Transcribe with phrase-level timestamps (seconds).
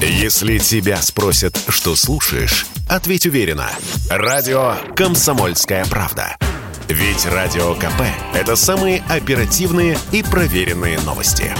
[0.00, 3.70] Если тебя спросят, что слушаешь, ответь уверенно.
[4.10, 6.36] Радио «Комсомольская правда».
[6.88, 8.02] Ведь Радио КП–
[8.34, 11.50] это самые оперативные и проверенные новости.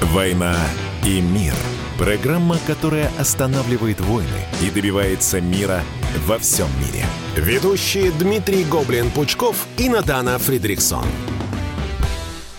[0.00, 0.56] «Война
[1.04, 1.54] и мир»–
[1.98, 5.82] программа, которая останавливает войны и добивается мира
[6.26, 7.04] во всем мире.
[7.36, 11.04] Ведущие Дмитрий Гоблин-Пучков и Надана Фридриксон.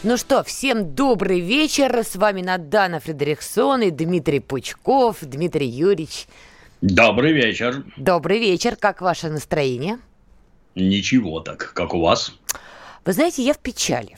[0.03, 1.95] Ну что, всем добрый вечер.
[1.95, 5.17] С вами Надана Фредериксон и Дмитрий Пучков.
[5.21, 6.25] Дмитрий Юрьевич.
[6.81, 7.83] Добрый вечер.
[7.97, 8.75] Добрый вечер.
[8.77, 9.99] Как ваше настроение?
[10.73, 11.73] Ничего так.
[11.75, 12.33] Как у вас?
[13.05, 14.17] Вы знаете, я в печали.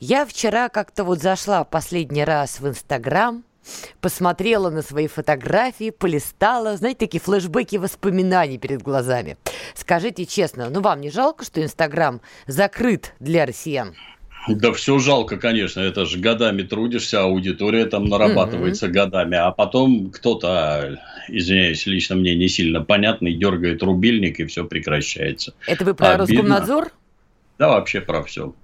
[0.00, 3.44] Я вчера как-то вот зашла последний раз в Инстаграм,
[4.00, 9.36] посмотрела на свои фотографии, полистала, знаете, такие флешбеки воспоминаний перед глазами.
[9.76, 13.94] Скажите честно, ну вам не жалко, что Инстаграм закрыт для россиян?
[14.48, 18.92] Да все жалко, конечно, это же годами трудишься, аудитория там нарабатывается mm-hmm.
[18.92, 25.54] годами, а потом кто-то, извиняюсь, лично мне не сильно понятный, дергает рубильник и все прекращается.
[25.66, 26.26] Это вы про Обидно.
[26.26, 26.92] Роскомнадзор?
[27.58, 28.54] Да, вообще про все.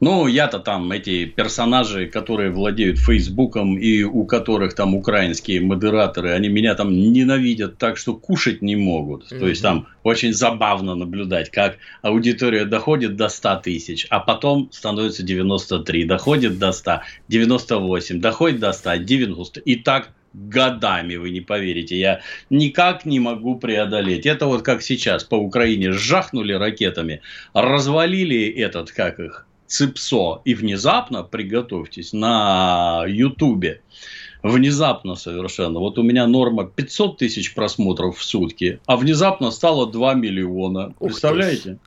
[0.00, 6.48] Ну, я-то там эти персонажи, которые владеют Фейсбуком и у которых там украинские модераторы, они
[6.48, 9.30] меня там ненавидят так, что кушать не могут.
[9.30, 9.38] Mm-hmm.
[9.38, 15.22] То есть там очень забавно наблюдать, как аудитория доходит до 100 тысяч, а потом становится
[15.22, 19.60] 93, доходит до 100, 98, доходит до 100, 90.
[19.60, 21.96] И так годами, вы не поверите.
[21.96, 24.26] Я никак не могу преодолеть.
[24.26, 27.22] Это вот как сейчас по Украине жахнули ракетами,
[27.54, 33.80] развалили этот, как их, ЦИПСО, и внезапно, приготовьтесь, на Ютубе,
[34.42, 40.14] внезапно совершенно, вот у меня норма 500 тысяч просмотров в сутки, а внезапно стало 2
[40.14, 40.94] миллиона.
[41.00, 41.78] Представляете?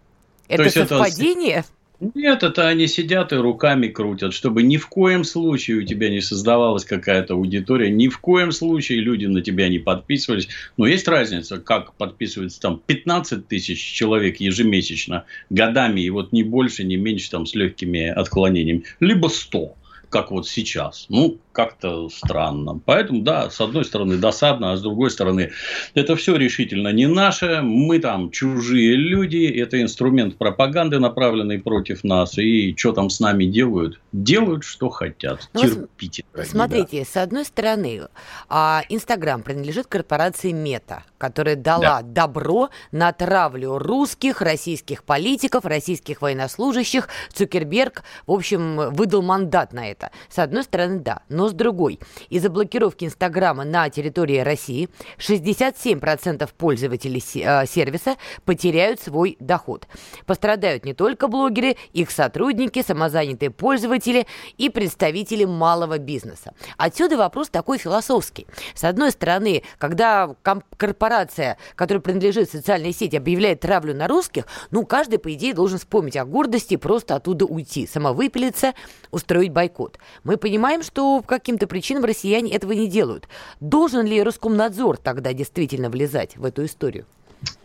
[0.47, 1.59] Это совпадение?
[1.59, 1.67] Это
[1.99, 6.21] нет, это они сидят и руками крутят, чтобы ни в коем случае у тебя не
[6.21, 10.47] создавалась какая-то аудитория, ни в коем случае люди на тебя не подписывались.
[10.77, 16.83] Но есть разница, как подписывается там 15 тысяч человек ежемесячно годами, и вот не больше,
[16.83, 19.75] не меньше там с легкими отклонениями, либо 100
[20.09, 21.07] как вот сейчас.
[21.09, 22.79] Ну, как-то странно.
[22.85, 25.49] Поэтому, да, с одной стороны досадно, а с другой стороны,
[25.95, 27.61] это все решительно не наше.
[27.63, 32.37] Мы там чужие люди, это инструмент пропаганды, направленный против нас.
[32.37, 33.99] И что там с нами делают?
[34.11, 35.49] Делают, что хотят.
[35.53, 36.25] Ну, Терпите.
[36.43, 37.05] Смотрите, да.
[37.05, 38.03] с одной стороны,
[38.49, 42.01] а, Инстаграм принадлежит корпорации Мета, которая дала да.
[42.03, 47.09] добро на травлю русских, российских политиков, российских военнослужащих.
[47.33, 50.11] Цукерберг, в общем, выдал мандат на это.
[50.29, 51.23] С одной стороны, да.
[51.29, 51.99] Но с другой.
[52.29, 58.15] Из-за блокировки Инстаграма на территории России 67% пользователей э, сервиса
[58.45, 59.87] потеряют свой доход.
[60.25, 66.53] Пострадают не только блогеры, их сотрудники, самозанятые пользователи и представители малого бизнеса.
[66.77, 68.47] Отсюда вопрос такой философский.
[68.73, 70.35] С одной стороны, когда
[70.77, 76.17] корпорация, которая принадлежит социальной сети, объявляет травлю на русских, ну, каждый, по идее, должен вспомнить
[76.17, 78.73] о гордости и просто оттуда уйти, самовыпилиться,
[79.11, 79.97] устроить бойкот.
[80.23, 83.27] Мы понимаем, что каким-то причинам россияне этого не делают.
[83.59, 87.05] Должен ли Роскомнадзор тогда действительно влезать в эту историю?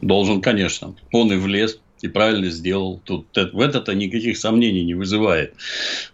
[0.01, 0.95] Должен, конечно.
[1.13, 3.01] Он и влез и правильно сделал.
[3.05, 5.55] Тут в это-то никаких сомнений не вызывает.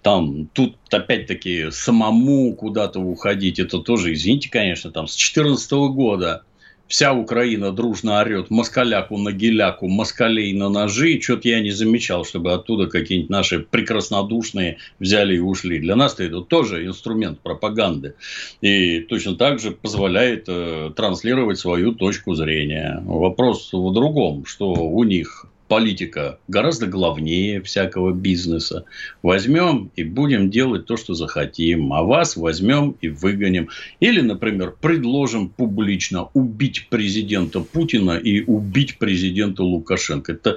[0.03, 6.43] Там, тут опять-таки самому куда-то уходить, это тоже, извините, конечно, там с 2014 года
[6.89, 11.21] вся Украина дружно орет москаляку на геляку, москалей на ножи.
[11.21, 15.79] Что-то я не замечал, чтобы оттуда какие-нибудь наши прекраснодушные взяли и ушли.
[15.79, 18.15] Для нас это тоже инструмент пропаганды.
[18.63, 23.03] И точно так же позволяет э, транслировать свою точку зрения.
[23.05, 28.85] Вопрос в другом, что у них политика гораздо главнее всякого бизнеса.
[29.23, 33.69] Возьмем и будем делать то, что захотим, а вас возьмем и выгоним.
[34.01, 40.33] Или, например, предложим публично убить президента Путина и убить президента Лукашенко.
[40.33, 40.57] Это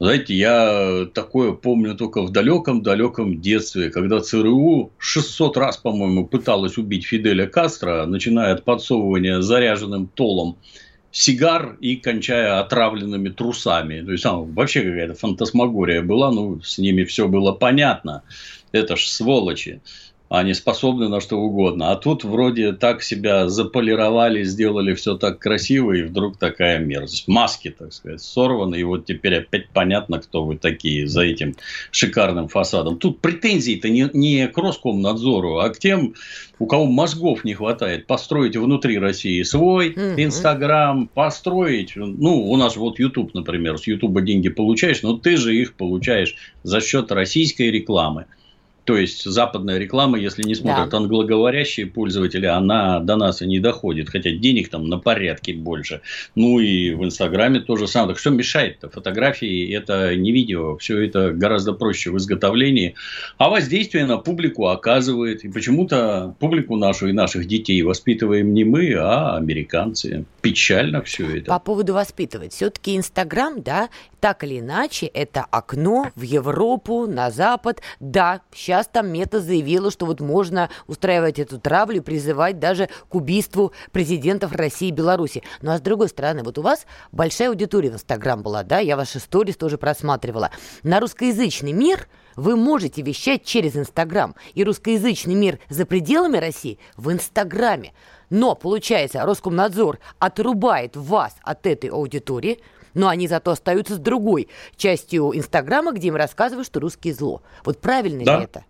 [0.00, 7.06] знаете, я такое помню только в далеком-далеком детстве, когда ЦРУ 600 раз, по-моему, пыталась убить
[7.06, 10.58] Фиделя Кастро, начиная от подсовывания заряженным толом
[11.14, 14.02] сигар и кончая отравленными трусами.
[14.02, 18.24] То есть, там вообще какая-то фантасмагория была, ну, с ними все было понятно.
[18.72, 19.80] Это ж сволочи
[20.38, 21.90] они способны на что угодно.
[21.90, 27.28] А тут вроде так себя заполировали, сделали все так красиво, и вдруг такая мерзость.
[27.28, 31.56] Маски, так сказать, сорваны, и вот теперь опять понятно, кто вы такие за этим
[31.90, 32.98] шикарным фасадом.
[32.98, 36.14] Тут претензии-то не, не к Роскомнадзору, а к тем,
[36.58, 42.98] у кого мозгов не хватает построить внутри России свой Инстаграм, построить, ну, у нас вот
[42.98, 48.26] YouTube, например, с Ютуба деньги получаешь, но ты же их получаешь за счет российской рекламы.
[48.84, 50.98] То есть западная реклама, если не смотрят да.
[50.98, 54.10] англоговорящие пользователи, она до нас и не доходит.
[54.10, 56.02] Хотя денег там на порядке больше.
[56.34, 58.10] Ну и в Инстаграме тоже самое.
[58.10, 58.90] Так что мешает-то?
[58.90, 60.76] Фотографии это не видео.
[60.76, 62.94] Все это гораздо проще в изготовлении.
[63.38, 65.44] А воздействие на публику оказывает.
[65.44, 70.26] И почему-то публику нашу и наших детей воспитываем не мы, а американцы.
[70.42, 71.46] Печально все это.
[71.46, 72.52] По поводу воспитывать.
[72.52, 73.88] Все-таки Инстаграм, да,
[74.20, 77.80] так или иначе, это окно в Европу, на Запад.
[78.00, 83.14] Да, сейчас Сейчас там Мета заявила, что вот можно устраивать эту травлю, призывать даже к
[83.14, 85.44] убийству президентов России и Беларуси.
[85.62, 88.96] Ну а с другой стороны, вот у вас большая аудитория в Инстаграм была, да, я
[88.96, 90.50] ваши сторис тоже просматривала.
[90.82, 94.34] На русскоязычный мир вы можете вещать через Инстаграм.
[94.54, 97.92] И русскоязычный мир за пределами России в Инстаграме.
[98.28, 102.58] Но, получается, Роскомнадзор отрубает вас от этой аудитории,
[102.94, 107.42] но они зато остаются с другой частью Инстаграма, где им рассказывают, что русские зло.
[107.64, 108.38] Вот правильно да.
[108.38, 108.64] ли это?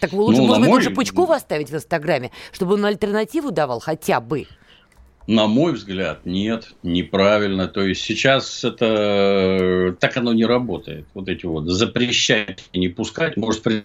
[0.00, 0.78] Так вы лучше, ну, может быть, мой...
[0.78, 4.46] лучше Пучкова оставить в Инстаграме, чтобы он альтернативу давал хотя бы?
[5.26, 7.66] На мой взгляд, нет, неправильно.
[7.66, 11.06] То есть сейчас это так оно не работает.
[11.14, 13.84] Вот эти вот запрещать и не пускать, может при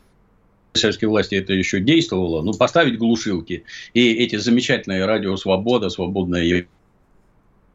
[0.74, 3.64] советской власти это еще действовало, ну, поставить глушилки.
[3.94, 6.44] И эти замечательные радио «Свобода», «Свободная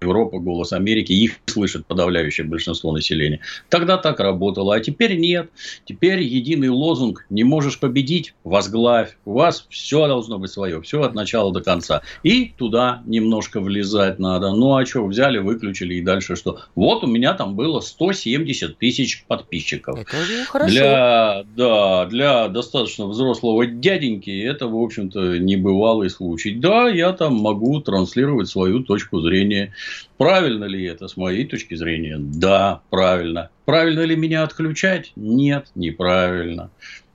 [0.00, 3.40] Европа, Голос Америки, их слышит подавляющее большинство населения.
[3.68, 5.50] Тогда так работало, а теперь нет.
[5.84, 9.16] Теперь единый лозунг «не можешь победить, возглавь».
[9.24, 12.02] У вас все должно быть свое, все от начала до конца.
[12.22, 14.52] И туда немножко влезать надо.
[14.52, 16.60] Ну, а что, взяли, выключили и дальше что?
[16.74, 19.98] Вот у меня там было 170 тысяч подписчиков.
[19.98, 20.70] Это хорошо.
[20.70, 26.54] Для, да, для достаточно взрослого дяденьки это, в общем-то, небывалый случай.
[26.54, 29.72] Да, я там могу транслировать свою точку зрения.
[30.16, 32.16] Правильно ли это с моей точки зрения?
[32.18, 33.50] Да, правильно.
[33.64, 35.12] Правильно ли меня отключать?
[35.16, 36.70] Нет, неправильно.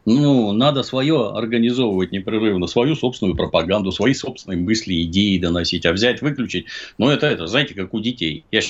[0.06, 6.22] Ну, надо свое организовывать непрерывно, свою собственную пропаганду, свои собственные мысли, идеи доносить, а взять,
[6.22, 6.66] выключить.
[6.98, 8.44] Ну, это, это, знаете, как у детей.
[8.52, 8.62] Я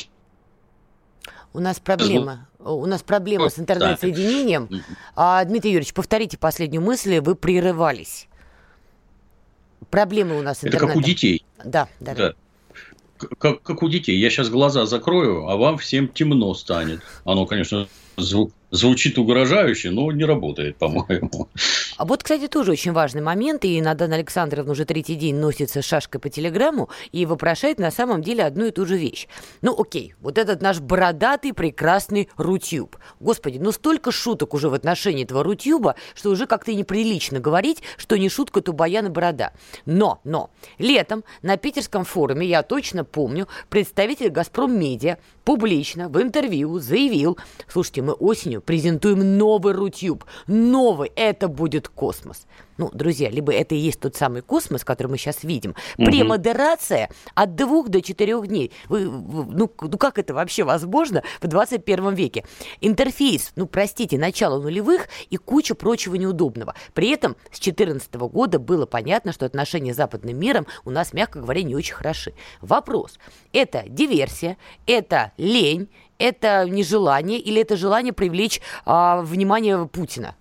[1.54, 2.48] у нас проблема.
[2.60, 4.70] У нас проблема с интернет-соединением.
[5.16, 8.28] А, Дмитрий Юрьевич, повторите последнюю мысль, вы прерывались.
[9.90, 10.90] Проблемы у нас с интернетом.
[10.90, 11.46] Это как у детей.
[11.66, 12.16] Да, да.
[12.16, 12.34] да
[13.38, 14.18] как, как у детей.
[14.18, 17.02] Я сейчас глаза закрою, а вам всем темно станет.
[17.26, 17.88] Оно, конечно,
[18.18, 21.50] звук, Звучит угрожающе, но не работает, по-моему.
[22.02, 26.20] А вот, кстати, тоже очень важный момент, и Надана Александровна уже третий день носится шашкой
[26.20, 29.28] по телеграмму и вопрошает на самом деле одну и ту же вещь.
[29.62, 32.98] Ну, окей, вот этот наш бородатый прекрасный Рутюб.
[33.20, 38.18] Господи, ну столько шуток уже в отношении этого Рутюба, что уже как-то неприлично говорить, что
[38.18, 39.54] не шутка, то баян и борода.
[39.86, 40.50] Но, но,
[40.80, 47.38] летом на питерском форуме, я точно помню, представитель «Газпром Медиа» публично в интервью заявил,
[47.68, 50.26] слушайте, мы осенью презентуем новый Рутюб.
[50.48, 51.12] Новый.
[51.16, 52.48] Это будет космос.
[52.78, 55.76] Ну, друзья, либо это и есть тот самый космос, который мы сейчас видим.
[55.98, 56.06] Угу.
[56.06, 58.72] Премодерация от двух до четырех дней.
[58.90, 62.44] Вы, ну, ну, как это вообще возможно в 21 веке?
[62.82, 66.76] Интерфейс, ну, простите, начало нулевых и куча прочего неудобного.
[66.94, 71.40] При этом с 2014 года было понятно, что отношения с западным миром у нас, мягко
[71.40, 72.34] говоря, не очень хороши.
[72.62, 73.20] Вопрос.
[73.54, 74.58] Это диверсия,
[74.88, 80.36] это лень, это нежелание или это желание привлечь а, внимание Путина?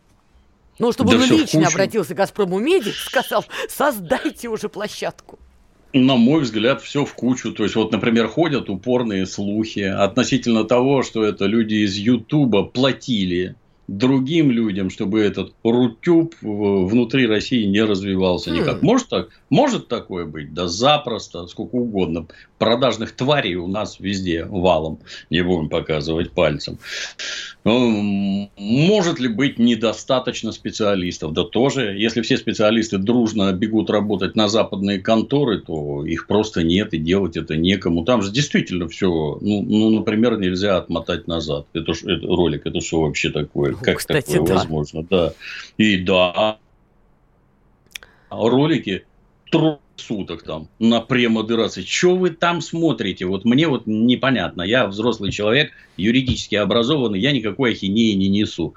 [0.81, 5.39] Ну, чтобы да он лично обратился к «Газпрому Меди», сказал, создайте уже площадку.
[5.93, 7.53] На мой взгляд, все в кучу.
[7.53, 13.57] То есть, вот, например, ходят упорные слухи относительно того, что это люди из Ютуба платили
[13.91, 18.77] другим людям, чтобы этот Рутюб внутри России не развивался никак.
[18.77, 18.85] Mm.
[18.85, 19.29] Может так?
[19.51, 20.55] Может такое быть?
[20.55, 22.29] Да запросто, сколько угодно.
[22.59, 25.01] Продажных тварей у нас везде валом.
[25.29, 26.79] Не будем показывать пальцем.
[27.65, 31.33] Ну, может ли быть недостаточно специалистов?
[31.33, 31.97] Да тоже.
[31.99, 37.37] Если все специалисты дружно бегут работать на западные конторы, то их просто нет и делать
[37.37, 38.05] это некому.
[38.05, 39.09] Там же действительно все,
[39.41, 41.67] ну, ну например, нельзя отмотать назад.
[41.73, 43.80] Это, это ролик, это что вообще такое?
[43.83, 44.55] Как Кстати, такое да.
[44.55, 45.03] возможно?
[45.03, 45.33] Да.
[45.77, 46.59] И да,
[48.31, 49.05] ролики
[50.01, 51.83] суток там на премодерации.
[51.83, 53.27] Что вы там смотрите?
[53.27, 54.63] Вот мне вот непонятно.
[54.63, 58.75] Я взрослый человек, юридически образованный, я никакой ахинеи не несу.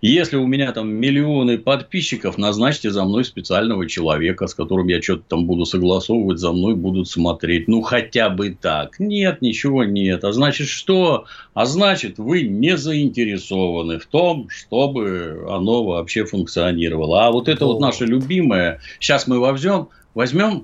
[0.00, 5.24] Если у меня там миллионы подписчиков, назначьте за мной специального человека, с которым я что-то
[5.28, 7.68] там буду согласовывать, за мной будут смотреть.
[7.68, 8.98] Ну, хотя бы так.
[8.98, 10.24] Нет, ничего нет.
[10.24, 11.26] А значит, что?
[11.54, 17.26] А значит, вы не заинтересованы в том, чтобы оно вообще функционировало.
[17.26, 18.80] А вот это вот, вот наше любимое.
[18.98, 20.59] Сейчас мы возьмем возьмем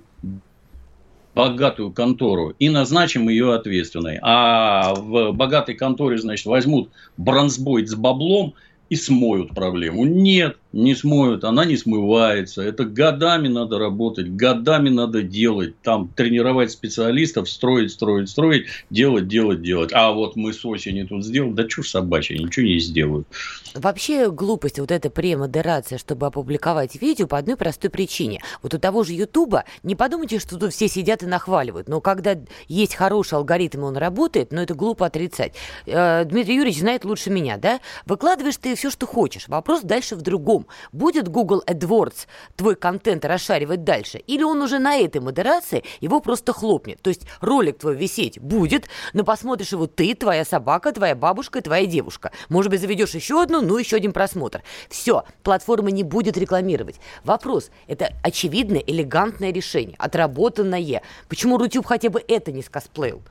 [1.37, 4.19] богатую контору и назначим ее ответственной.
[4.23, 6.89] А в богатой конторе, значит, возьмут
[7.19, 8.55] бронзбойт с баблом
[8.89, 10.07] и смоют проблему.
[10.07, 12.63] Нет, не смоют, она не смывается.
[12.63, 15.75] Это годами надо работать, годами надо делать.
[15.83, 19.91] Там тренировать специалистов, строить, строить, строить, делать, делать, делать.
[19.95, 23.27] А вот мы с осени тут сделали, да чушь собачья, ничего не сделают.
[23.75, 28.43] Вообще глупость вот эта премодерация, чтобы опубликовать видео по одной простой причине.
[28.63, 32.39] Вот у того же Ютуба, не подумайте, что тут все сидят и нахваливают, но когда
[32.69, 35.55] есть хороший алгоритм, он работает, но это глупо отрицать.
[35.87, 37.81] Э, Дмитрий Юрьевич знает лучше меня, да?
[38.05, 39.49] Выкладываешь ты все, что хочешь.
[39.49, 40.66] Вопрос дальше в другом.
[40.93, 44.19] Будет Google AdWords твой контент расшаривать дальше?
[44.19, 47.01] Или он уже на этой модерации его просто хлопнет?
[47.03, 51.87] То есть ролик твой висеть будет, но посмотришь его ты, твоя собака, твоя бабушка, твоя
[51.87, 52.33] девушка.
[52.49, 54.63] Может быть, заведешь еще одну, ну еще один просмотр.
[54.89, 57.01] Все, платформа не будет рекламировать.
[57.25, 61.03] Вопрос, это очевидное, элегантное решение, отработанное.
[61.29, 63.23] Почему Рутюб хотя бы это не скосплеил?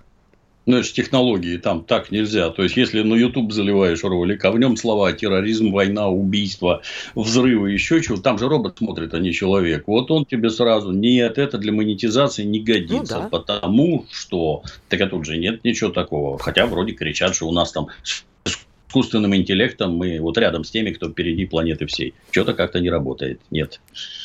[0.65, 2.50] Ну, это же технологии, там так нельзя.
[2.50, 6.81] То есть, если на YouTube заливаешь ролик, а в нем слова терроризм, война, убийство,
[7.13, 9.84] взрывы, еще чего, там же робот смотрит, а не человек.
[9.88, 13.27] Вот он тебе сразу, нет, это для монетизации не годится, ну, да.
[13.29, 16.39] потому что, так а тут же нет ничего такого.
[16.39, 17.88] Хотя вроде кричат, что у нас там
[18.88, 22.13] искусственным интеллектом мы вот рядом с теми, кто впереди планеты всей.
[22.32, 23.42] Что-то как-то не работает.
[23.51, 23.82] Нет.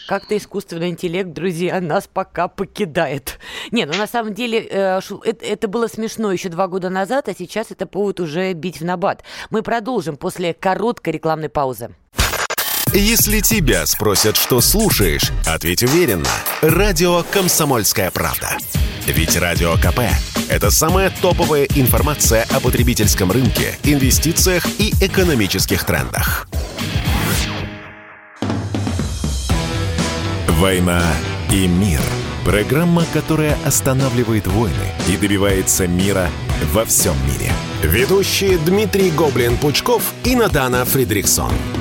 [0.07, 3.39] Как-то искусственный интеллект, друзья, нас пока покидает.
[3.71, 7.71] Не, ну на самом деле э, это было смешно еще два года назад, а сейчас
[7.71, 9.25] это повод уже бить в набат.
[9.51, 11.91] Мы продолжим после короткой рекламной паузы.
[12.93, 16.29] Если тебя спросят, что слушаешь, ответь уверенно.
[16.61, 18.59] Радио «Комсомольская правда».
[19.07, 20.01] Ведь Радио КП–
[20.49, 26.49] это самая топовая информация о потребительском рынке, инвестициях и экономических трендах.
[30.49, 31.05] «Война
[31.53, 32.01] и мир»–
[32.45, 34.75] программа, которая останавливает войны
[35.09, 36.29] и добивается мира
[36.73, 37.53] во всем мире.
[37.85, 41.53] Ведущие Дмитрий Гоблин-Пучков и Надана Фридриксон–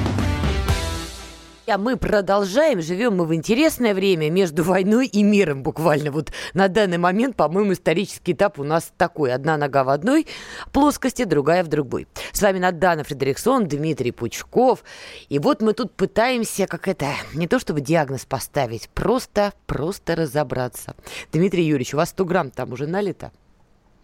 [1.69, 6.11] а мы продолжаем, живем мы в интересное время между войной и миром буквально.
[6.11, 9.33] Вот на данный момент, по-моему, исторический этап у нас такой.
[9.33, 10.27] Одна нога в одной
[10.71, 12.07] плоскости, другая в другой.
[12.31, 14.83] С вами Надана Фредериксон, Дмитрий Пучков.
[15.29, 20.95] И вот мы тут пытаемся, как это, не то чтобы диагноз поставить, просто, просто разобраться.
[21.31, 23.31] Дмитрий Юрьевич, у вас 100 грамм там уже налито?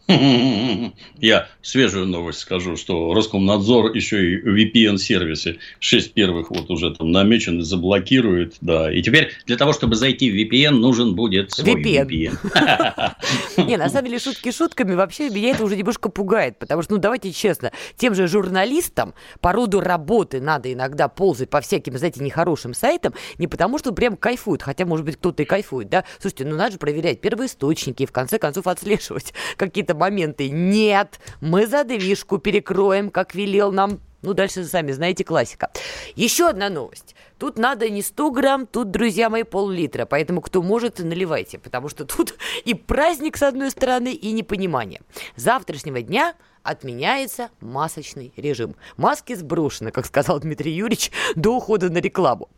[1.19, 7.63] Я свежую новость скажу, что Роскомнадзор еще и VPN-сервисы 6 первых вот уже там намечены,
[7.63, 8.91] заблокирует, да.
[8.91, 12.07] И теперь для того, чтобы зайти в VPN, нужен будет свой VPN.
[12.07, 13.15] VPN.
[13.65, 16.99] Не, на самом деле, шутки шутками, вообще меня это уже немножко пугает, потому что, ну,
[16.99, 22.75] давайте честно, тем же журналистам по роду работы надо иногда ползать по всяким, знаете, нехорошим
[22.75, 26.03] сайтам, не потому что прям кайфуют, хотя, может быть, кто-то и кайфует, да.
[26.19, 30.49] Слушайте, ну, надо же проверять первоисточники и, в конце концов, отслеживать какие-то моменты.
[30.49, 35.69] Нет, мы задвижку перекроем, как велел нам ну, дальше сами знаете, классика.
[36.15, 37.15] Еще одна новость.
[37.37, 40.05] Тут надо не 100 грамм, тут, друзья мои, пол-литра.
[40.05, 41.59] Поэтому, кто может, наливайте.
[41.59, 42.33] Потому что тут
[42.65, 45.01] и праздник, с одной стороны, и непонимание.
[45.35, 46.33] С завтрашнего дня
[46.63, 48.75] отменяется масочный режим.
[48.97, 52.49] Маски сброшены, как сказал Дмитрий Юрьевич, до ухода на рекламу.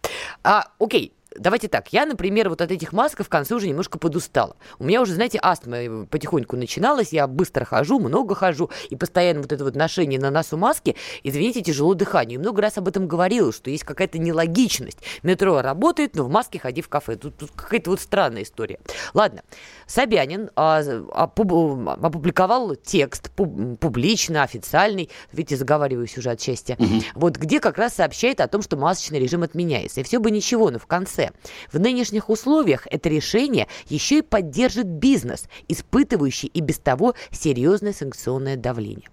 [0.44, 4.56] А, окей, давайте так, я, например, вот от этих масок в конце уже немножко подустала.
[4.79, 9.51] У меня уже, знаете, астма потихоньку начиналась, я быстро хожу, много хожу, и постоянно вот
[9.51, 12.39] это вот ношение на носу маски, извините, тяжело дыханию.
[12.39, 15.00] И много раз об этом говорила, что есть какая-то нелогичность.
[15.24, 17.15] Метро работает, но в маске ходи в кафе.
[17.15, 18.79] Тут, тут какая-то вот странная история.
[19.13, 19.41] Ладно,
[19.86, 27.01] Собянин а, опубликовал текст пуб, публично, официальный, видите, заговариваюсь уже от счастья, угу.
[27.15, 30.01] вот где как раз сообщает о том, что масочный режим отменяется.
[30.01, 31.27] И все бы ничего, но в конце
[31.72, 38.58] в нынешних условиях это решение еще и поддержит бизнес, испытывающий и без того серьезное санкционное
[38.58, 39.10] давление.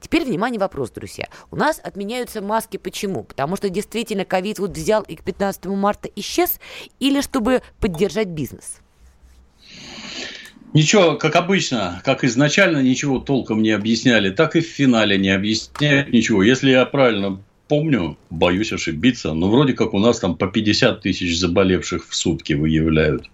[0.00, 1.26] Теперь, внимание, вопрос, друзья.
[1.50, 2.76] У нас отменяются маски.
[2.76, 3.24] Почему?
[3.24, 6.60] Потому что действительно ковид вот взял и к 15 марта исчез?
[7.00, 8.80] Или чтобы поддержать бизнес?
[10.74, 16.12] Ничего, как обычно, как изначально ничего толком не объясняли, так и в финале не объясняют
[16.12, 16.42] ничего.
[16.42, 21.38] Если я правильно помню, боюсь ошибиться, но вроде как у нас там по 50 тысяч
[21.38, 23.30] заболевших в сутки выявляют.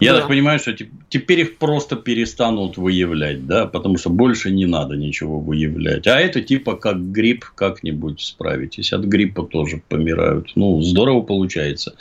[0.00, 0.20] Я да.
[0.20, 0.74] так понимаю, что
[1.10, 6.06] теперь их просто перестанут выявлять, да, потому что больше не надо ничего выявлять.
[6.06, 8.94] А это типа как грипп, как-нибудь справитесь.
[8.94, 10.52] От гриппа тоже помирают.
[10.54, 11.94] Ну, здорово получается.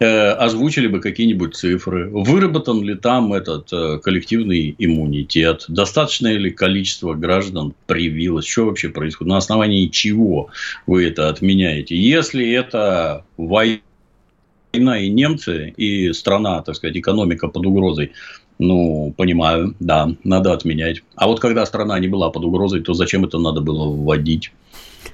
[0.00, 2.08] Э, озвучили бы какие-нибудь цифры.
[2.10, 5.66] Выработан ли там этот э, коллективный иммунитет?
[5.68, 8.46] Достаточное ли количество граждан привилось?
[8.46, 9.28] Что вообще происходит?
[9.28, 10.48] На основании чего
[10.86, 11.96] вы это отменяете?
[11.96, 13.80] Если это война
[14.74, 18.12] война и немцы, и страна, так сказать, экономика под угрозой,
[18.58, 21.02] ну, понимаю, да, надо отменять.
[21.16, 24.52] А вот когда страна не была под угрозой, то зачем это надо было вводить?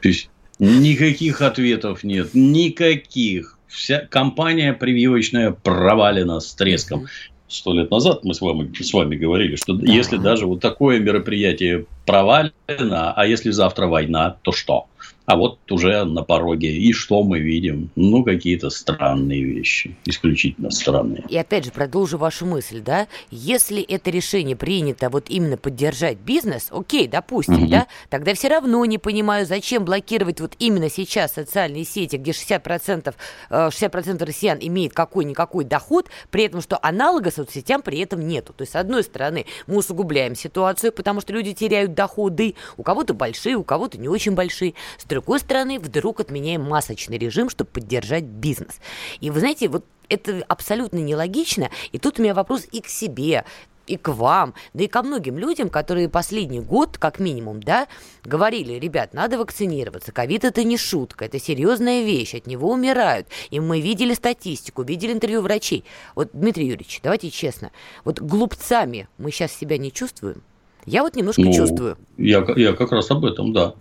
[0.02, 3.56] То есть, Никаких ответов нет, никаких.
[3.66, 7.06] Вся компания прививочная провалена с треском.
[7.48, 11.86] Сто лет назад мы с вами, с вами говорили, что если даже вот такое мероприятие
[12.04, 14.86] провалено, а если завтра война, то что?
[15.30, 16.76] А вот уже на пороге.
[16.76, 17.90] И что мы видим?
[17.94, 19.96] Ну, какие-то странные вещи.
[20.04, 21.24] Исключительно странные.
[21.28, 23.06] И опять же, продолжу вашу мысль, да?
[23.30, 27.70] Если это решение принято вот именно поддержать бизнес, окей, допустим, угу.
[27.70, 27.86] да?
[28.08, 33.14] Тогда все равно не понимаю, зачем блокировать вот именно сейчас социальные сети, где 60%,
[33.50, 38.52] 60% э, россиян имеет какой-никакой доход, при этом, что аналога соцсетям при этом нету.
[38.52, 43.14] То есть, с одной стороны, мы усугубляем ситуацию, потому что люди теряют доходы, у кого-то
[43.14, 44.74] большие, у кого-то не очень большие.
[44.98, 48.80] С другой стороны, вдруг отменяем масочный режим, чтобы поддержать бизнес.
[49.20, 51.70] И вы знаете, вот это абсолютно нелогично.
[51.92, 53.44] И тут у меня вопрос и к себе,
[53.86, 57.86] и к вам, да и ко многим людям, которые последний год, как минимум, да,
[58.24, 63.28] говорили, ребят, надо вакцинироваться, ковид это не шутка, это серьезная вещь, от него умирают.
[63.50, 65.84] И мы видели статистику, видели интервью врачей.
[66.14, 67.72] Вот, Дмитрий Юрьевич, давайте честно,
[68.04, 70.42] вот глупцами мы сейчас себя не чувствуем?
[70.86, 71.96] Я вот немножко ну, чувствую.
[72.16, 73.74] Я, я как раз об этом, да.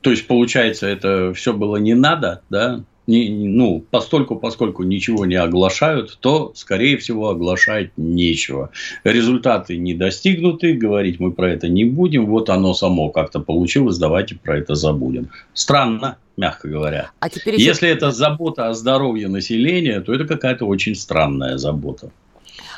[0.00, 5.34] То есть, получается, это все было не надо, да, не, ну, постольку, поскольку ничего не
[5.34, 8.70] оглашают, то, скорее всего, оглашать нечего.
[9.02, 14.36] Результаты не достигнуты, говорить мы про это не будем, вот оно само как-то получилось, давайте
[14.36, 15.30] про это забудем.
[15.54, 17.10] Странно, мягко говоря.
[17.20, 17.64] А теперь еще...
[17.64, 22.10] Если это забота о здоровье населения, то это какая-то очень странная забота.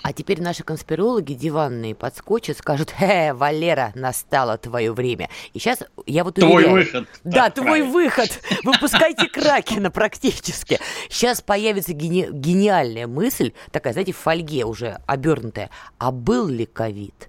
[0.02, 5.28] А теперь наши конспирологи диванные подскочат, скажут, «Э, Валера, настало твое время».
[5.52, 6.62] И сейчас я вот уверяю...
[6.62, 7.09] Твой выход.
[7.25, 8.40] Да, твой выход.
[8.64, 10.78] Выпускайте Кракена практически.
[11.09, 12.28] Сейчас появится гени...
[12.30, 15.71] гениальная мысль, такая, знаете, в фольге уже обернутая.
[15.99, 17.28] А был ли ковид?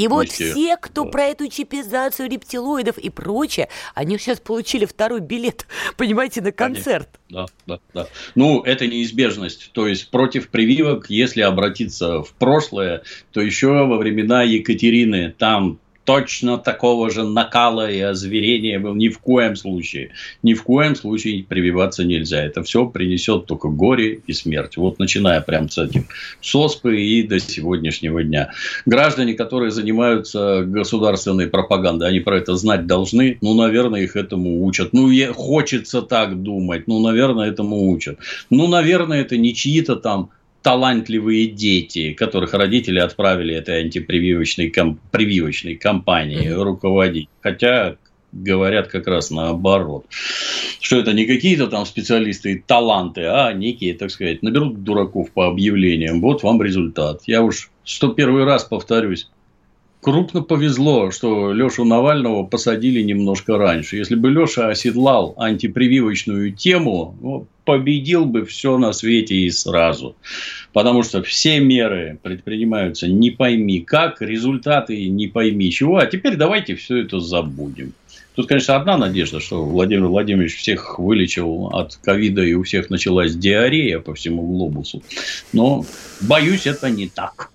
[0.00, 1.10] И вот все, все кто да.
[1.10, 5.66] про эту чипизацию рептилоидов и прочее, они сейчас получили второй билет,
[5.96, 7.08] понимаете, на концерт.
[7.28, 8.06] Да, да, да.
[8.34, 9.70] Ну, это неизбежность.
[9.72, 13.02] То есть, против прививок, если обратиться в прошлое,
[13.32, 15.78] то еще во времена Екатерины там
[16.10, 20.10] точно такого же накала и озверения был ни в коем случае.
[20.42, 22.44] Ни в коем случае прививаться нельзя.
[22.44, 24.76] Это все принесет только горе и смерть.
[24.76, 26.02] Вот начиная прям с этих
[26.40, 28.50] соспы и до сегодняшнего дня.
[28.86, 33.38] Граждане, которые занимаются государственной пропагандой, они про это знать должны.
[33.40, 34.92] Ну, наверное, их этому учат.
[34.92, 36.88] Ну, хочется так думать.
[36.88, 38.18] Ну, наверное, этому учат.
[38.50, 40.30] Ну, наверное, это не чьи-то там
[40.62, 46.62] талантливые дети, которых родители отправили этой антипрививочной ком- прививочной кампании mm-hmm.
[46.62, 47.28] руководить.
[47.40, 47.96] Хотя
[48.32, 50.06] говорят как раз наоборот.
[50.80, 55.46] Что это не какие-то там специалисты и таланты, а некие, так сказать, наберут дураков по
[55.46, 56.20] объявлениям.
[56.20, 57.22] Вот вам результат.
[57.26, 59.28] Я уж сто первый раз повторюсь
[60.00, 63.96] крупно повезло, что Лешу Навального посадили немножко раньше.
[63.96, 70.16] Если бы Леша оседлал антипрививочную тему, победил бы все на свете и сразу.
[70.72, 75.98] Потому что все меры предпринимаются не пойми как, результаты не пойми чего.
[75.98, 77.92] А теперь давайте все это забудем.
[78.36, 83.34] Тут, конечно, одна надежда, что Владимир Владимирович всех вылечил от ковида и у всех началась
[83.34, 85.02] диарея по всему глобусу.
[85.52, 85.84] Но,
[86.20, 87.50] боюсь, это не так.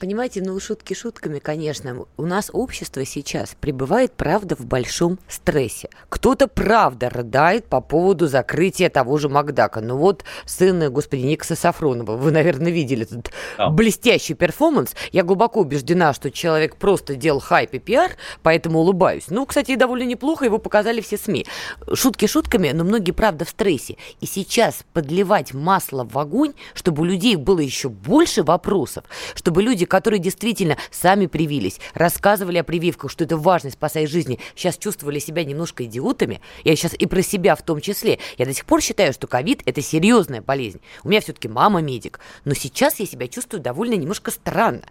[0.00, 2.06] Понимаете, ну шутки шутками, конечно.
[2.16, 5.90] У нас общество сейчас пребывает, правда, в большом стрессе.
[6.08, 9.80] Кто-то, правда, рыдает по поводу закрытия того же Макдака.
[9.80, 13.68] Ну вот сын, господи, Никса Сафронова, вы, наверное, видели этот да.
[13.68, 14.94] блестящий перформанс.
[15.12, 19.26] Я глубоко убеждена, что человек просто делал хайп и пиар, поэтому улыбаюсь.
[19.28, 21.46] Ну, кстати, довольно неплохо, его показали все СМИ.
[21.92, 23.96] Шутки шутками, но многие, правда, в стрессе.
[24.20, 29.04] И сейчас подливать масло в огонь, чтобы у людей было еще больше вопросов,
[29.34, 34.38] чтобы чтобы люди, которые действительно сами привились, рассказывали о прививках, что это важно, спасает жизни,
[34.54, 38.54] сейчас чувствовали себя немножко идиотами, я сейчас и про себя в том числе, я до
[38.54, 40.80] сих пор считаю, что ковид– это серьезная болезнь.
[41.02, 44.82] У меня все-таки мама медик, но сейчас я себя чувствую довольно немножко странно.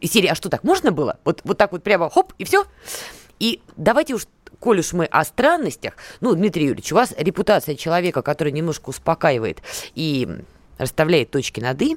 [0.00, 1.20] И серия, а что, так можно было?
[1.24, 2.64] Вот, вот так вот прямо хоп, и все?
[3.38, 4.26] И давайте уж
[4.58, 9.62] коль уж мы о странностях, ну, Дмитрий Юрьевич, у вас репутация человека, который немножко успокаивает
[9.94, 10.26] и
[10.78, 11.96] расставляет точки над «и».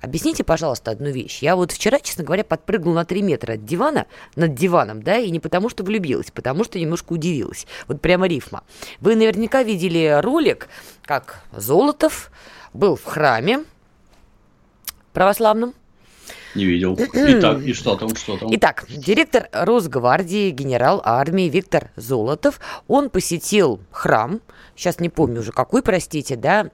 [0.00, 1.38] Объясните, пожалуйста, одну вещь.
[1.42, 5.30] Я вот вчера, честно говоря, подпрыгнул на 3 метра от дивана, над диваном, да, и
[5.30, 7.66] не потому что влюбилась, потому что немножко удивилась.
[7.86, 8.64] Вот прямо рифма.
[9.00, 10.68] Вы наверняка видели ролик,
[11.04, 12.30] как Золотов
[12.72, 13.64] был в храме
[15.12, 15.74] православном,
[16.54, 16.98] не видел.
[17.12, 18.48] Итак, и что там, что там?
[18.52, 24.40] Итак, директор Росгвардии, генерал армии Виктор Золотов, он посетил храм,
[24.74, 26.70] сейчас не помню уже какой, простите, да,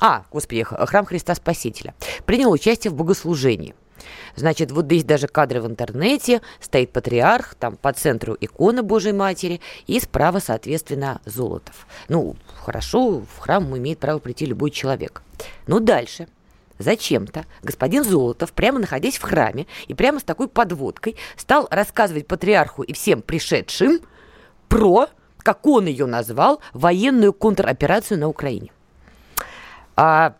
[0.00, 1.94] а, господи, храм Христа Спасителя,
[2.26, 3.74] принял участие в богослужении.
[4.34, 9.60] Значит, вот здесь даже кадры в интернете, стоит патриарх, там по центру икона Божьей Матери,
[9.86, 11.86] и справа, соответственно, Золотов.
[12.08, 15.22] Ну, хорошо, в храм имеет право прийти любой человек.
[15.66, 16.28] Ну, дальше–
[16.80, 22.82] зачем-то господин Золотов, прямо находясь в храме и прямо с такой подводкой, стал рассказывать патриарху
[22.82, 24.00] и всем пришедшим
[24.68, 25.08] про,
[25.38, 28.72] как он ее назвал, военную контроперацию на Украине.
[30.02, 30.34] А,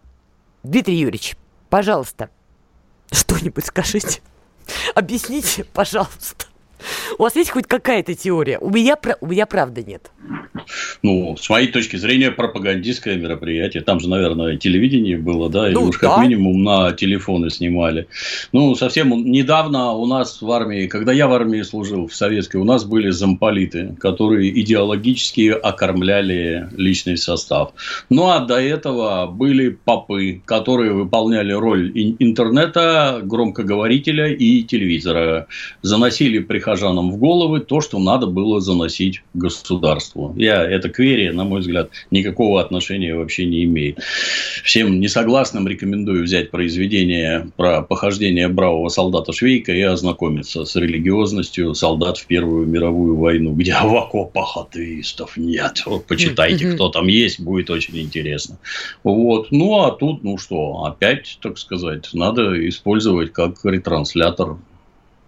[0.62, 1.36] Дмитрий Юрьевич,
[1.68, 2.30] пожалуйста,
[3.12, 4.22] что-нибудь скажите.
[4.94, 6.46] Объясните, пожалуйста.
[7.18, 8.58] У вас есть хоть какая-то теория?
[8.58, 10.10] У меня, у меня правда нет.
[11.02, 13.82] Ну, с моей точки зрения, пропагандистское мероприятие.
[13.82, 16.08] Там же, наверное, телевидение было, да, или ну, уж да.
[16.08, 18.08] как минимум на телефоны снимали.
[18.52, 22.64] Ну, совсем недавно у нас в армии, когда я в армии служил, в советской, у
[22.64, 27.72] нас были замполиты, которые идеологически окормляли личный состав.
[28.08, 35.46] Ну, а до этого были попы, которые выполняли роль интернета, громкоговорителя и телевизора.
[35.82, 36.40] Заносили
[37.00, 40.34] прихожанам в головы то, что надо было заносить государству.
[40.36, 43.98] Я эта кверия, на мой взгляд, никакого отношения вообще не имеет.
[44.64, 52.18] Всем несогласным рекомендую взять произведение про похождение бравого солдата Швейка и ознакомиться с религиозностью солдат
[52.18, 55.82] в Первую мировую войну, где в окопах атеистов нет.
[55.86, 58.58] Вот, почитайте, кто там есть, будет очень интересно.
[59.04, 59.50] Вот.
[59.50, 64.58] Ну, а тут, ну что, опять, так сказать, надо использовать как ретранслятор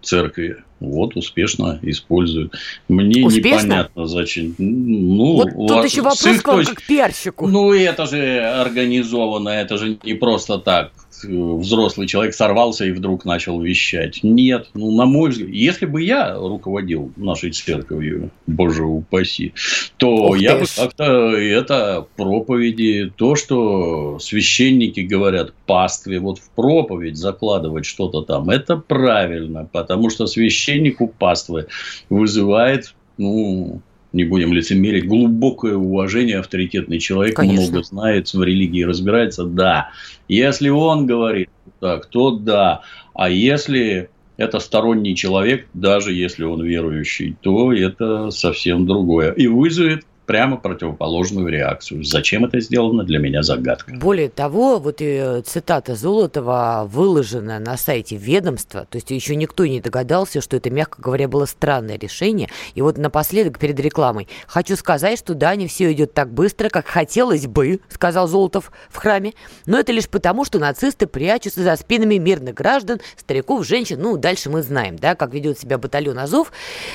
[0.03, 0.57] церкви.
[0.79, 2.53] Вот, успешно используют.
[2.89, 3.63] Мне успешно?
[3.63, 4.53] непонятно, зачем.
[4.57, 7.47] Ну, вот тут вас, еще вопрос к вам, как пиарщику.
[7.47, 10.91] Ну, это же организовано, это же не просто так
[11.23, 14.19] взрослый человек сорвался и вдруг начал вещать.
[14.23, 19.53] Нет, ну, на мой взгляд, если бы я руководил нашей церковью, боже упаси,
[19.97, 21.03] то Ух я бы как-то
[21.35, 29.67] это проповеди, то, что священники говорят пастве, вот в проповедь закладывать что-то там, это правильно,
[29.71, 31.67] потому что священнику паствы
[32.09, 33.81] вызывает, ну,
[34.13, 37.71] не будем лицемерить, глубокое уважение, авторитетный человек, Конечно.
[37.71, 39.89] много знает, в религии разбирается, да.
[40.27, 41.49] Если он говорит
[41.79, 42.81] так, то да.
[43.13, 49.31] А если это сторонний человек, даже если он верующий, то это совсем другое.
[49.31, 52.03] И вызовет прямо противоположную реакцию.
[52.03, 53.93] Зачем это сделано, для меня загадка.
[53.93, 59.63] Более того, вот и э, цитата Золотова выложена на сайте ведомства, то есть еще никто
[59.67, 62.49] не догадался, что это, мягко говоря, было странное решение.
[62.73, 66.87] И вот напоследок перед рекламой хочу сказать, что да, не все идет так быстро, как
[66.87, 69.33] хотелось бы, сказал Золотов в храме,
[69.67, 74.49] но это лишь потому, что нацисты прячутся за спинами мирных граждан, стариков, женщин, ну, дальше
[74.49, 76.51] мы знаем, да, как ведет себя батальон Азов,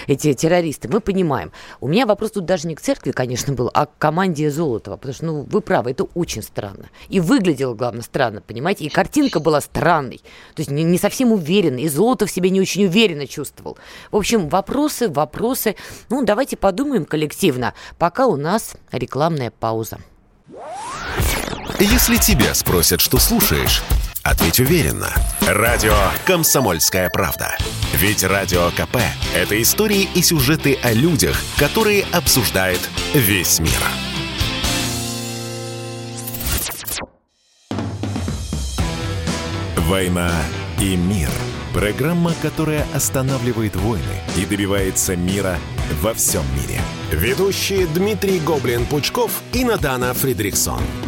[0.09, 1.53] эти террористы, мы понимаем.
[1.81, 4.97] У меня вопрос тут даже не к церкви, конечно, был, а к команде Золотова.
[4.97, 6.87] Потому что, ну, вы правы, это очень странно.
[7.09, 8.85] И выглядело, главное, странно, понимаете?
[8.85, 10.19] И картинка была странной.
[10.55, 11.79] То есть не, не совсем уверенно.
[11.79, 13.79] И Золотов себя не очень уверенно чувствовал.
[14.11, 15.77] В общем, вопросы, вопросы.
[16.11, 19.99] Ну, давайте подумаем коллективно, пока у нас рекламная пауза.
[21.79, 23.83] Если тебя спросят, что слушаешь,
[24.29, 25.13] ответь уверенно.
[25.47, 25.95] Радио
[26.27, 27.57] «Комсомольская правда».
[27.95, 28.99] Ведь Радио КП–
[29.35, 32.81] это истории и сюжеты о людях, которые обсуждает
[33.15, 33.71] весь мир.
[39.77, 40.31] «Война
[40.81, 41.31] и мир»–
[41.73, 44.03] программа, которая останавливает войны
[44.37, 45.59] и добивается мира
[46.03, 46.81] во всем мире.
[47.11, 50.83] Ведущие Дмитрий Гоблин-Пучков и Надана Фридриксон–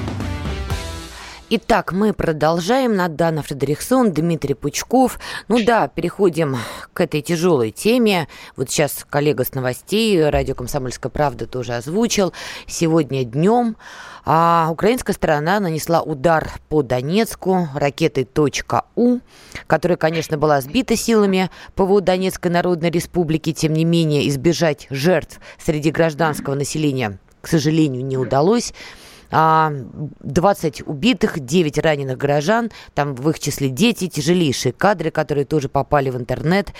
[1.52, 2.94] Итак, мы продолжаем.
[2.94, 5.18] Надана Фредериксон, Дмитрий Пучков.
[5.48, 6.56] Ну да, переходим
[6.92, 8.28] к этой тяжелой теме.
[8.54, 12.32] Вот сейчас коллега с новостей, радио «Комсомольская правда» тоже озвучил.
[12.68, 13.76] Сегодня днем
[14.24, 18.28] а, украинская сторона нанесла удар по Донецку ракетой
[18.94, 19.18] «У»,
[19.66, 23.52] которая, конечно, была сбита силами ПВО Донецкой Народной Республики.
[23.52, 28.72] Тем не менее, избежать жертв среди гражданского населения, к сожалению, не удалось.
[29.30, 35.68] 20 а, убитых, 9 раненых горожан, там в их числе дети, тяжелейшие кадры, которые тоже
[35.68, 36.72] попали в интернет.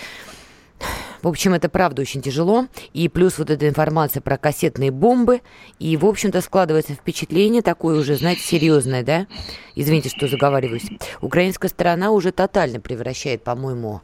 [1.21, 2.67] В общем, это правда очень тяжело.
[2.93, 5.41] И плюс вот эта информация про кассетные бомбы.
[5.77, 9.27] И, в общем-то, складывается впечатление такое уже, знаете, серьезное, да?
[9.75, 10.89] Извините, что заговариваюсь.
[11.21, 14.01] Украинская сторона уже тотально превращает, по-моему,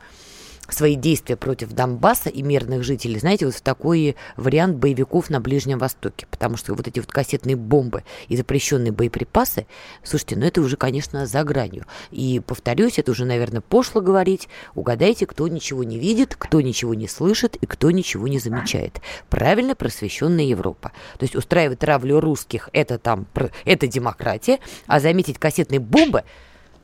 [0.74, 5.78] свои действия против Донбасса и мирных жителей, знаете, вот в такой вариант боевиков на Ближнем
[5.80, 6.28] Востоке.
[6.30, 9.68] Потому что вот эти вот кассетные бомбы и запрещенные боеприпасы,
[10.04, 11.86] слушайте, ну это уже, конечно, за гранью.
[12.12, 14.48] И повторюсь, это уже, наверное, пошло говорить.
[14.76, 19.02] Угадайте, кто ничего не видит, кто ничего не слышит и кто ничего не замечает.
[19.30, 20.92] Правильно просвещенная Европа.
[21.18, 23.28] То есть устраивать травлю русских, это там,
[23.66, 26.24] это демократия, а заметить кассетные бомбы,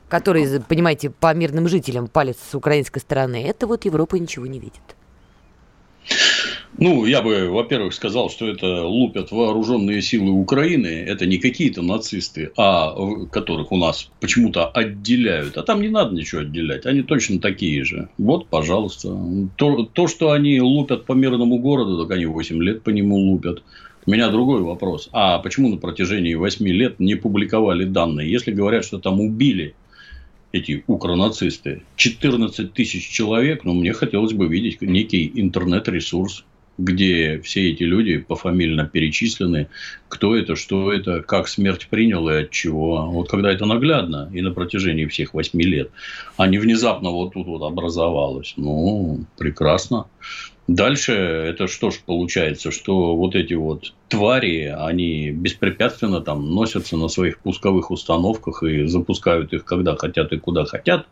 [0.08, 4.82] который, понимаете, по мирным жителям палец с украинской стороны, это вот Европа ничего не видит.
[6.76, 10.88] Ну, я бы, во-первых, сказал, что это лупят вооруженные силы Украины.
[10.88, 12.92] Это не какие-то нацисты, а
[13.30, 15.56] которых у нас почему-то отделяют.
[15.56, 16.84] А там не надо ничего отделять.
[16.84, 18.08] Они точно такие же.
[18.18, 19.16] Вот, пожалуйста.
[19.56, 23.62] То, то что они лупят по мирному городу, так они 8 лет по нему лупят.
[24.06, 25.08] У меня другой вопрос.
[25.12, 28.30] А почему на протяжении 8 лет не публиковали данные?
[28.30, 29.74] Если говорят, что там убили
[30.54, 31.82] эти укронацисты.
[31.96, 36.44] 14 тысяч человек, ну, мне хотелось бы видеть некий интернет-ресурс,
[36.78, 39.68] где все эти люди пофамильно перечислены,
[40.08, 43.06] кто это, что это, как смерть принял и от чего.
[43.10, 45.90] Вот когда это наглядно и на протяжении всех восьми лет,
[46.36, 50.06] а не внезапно вот тут вот образовалось, ну, прекрасно.
[50.66, 57.08] Дальше это что ж получается, что вот эти вот твари, они беспрепятственно там носятся на
[57.08, 61.06] своих пусковых установках и запускают их когда хотят и куда хотят.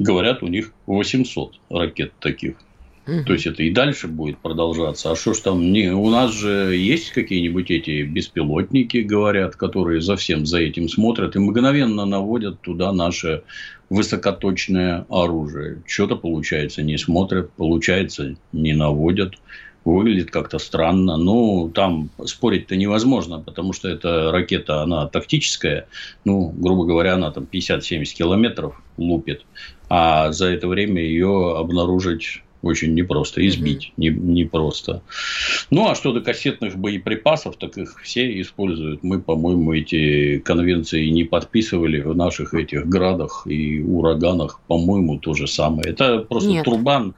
[0.00, 2.56] Говорят, у них 800 ракет таких.
[3.04, 5.10] То есть это и дальше будет продолжаться.
[5.10, 10.16] А что ж там не у нас же есть какие-нибудь эти беспилотники, говорят, которые за
[10.16, 13.42] всем за этим смотрят и мгновенно наводят туда наше
[13.90, 15.82] высокоточное оружие.
[15.86, 19.34] Что-то получается не смотрят, получается не наводят.
[19.84, 21.18] Выглядит как-то странно.
[21.18, 25.88] Ну, там спорить-то невозможно, потому что эта ракета, она тактическая.
[26.24, 29.44] Ну, грубо говоря, она там 50-70 километров лупит.
[29.90, 33.92] А за это время ее обнаружить очень непросто, избить mm-hmm.
[33.96, 34.08] не,
[34.42, 35.02] непросто.
[35.70, 39.02] Ну, а что до кассетных боеприпасов, так их все используют.
[39.02, 45.46] Мы, по-моему, эти конвенции не подписывали в наших этих градах и ураганах, по-моему, то же
[45.46, 45.90] самое.
[45.90, 46.64] Это просто Нет.
[46.64, 47.14] турбан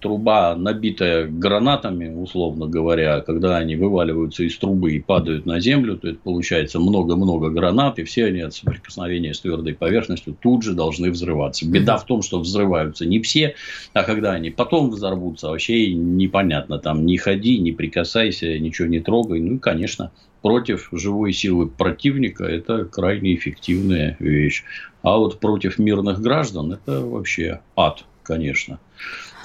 [0.00, 6.08] труба, набитая гранатами, условно говоря, когда они вываливаются из трубы и падают на землю, то
[6.08, 11.10] это получается много-много гранат, и все они от соприкосновения с твердой поверхностью тут же должны
[11.10, 11.68] взрываться.
[11.68, 13.54] Беда в том, что взрываются не все,
[13.92, 16.78] а когда они потом взорвутся, вообще непонятно.
[16.78, 19.40] Там не ходи, не прикасайся, ничего не трогай.
[19.40, 24.64] Ну и, конечно, против живой силы противника это крайне эффективная вещь.
[25.02, 28.78] А вот против мирных граждан это вообще ад, конечно.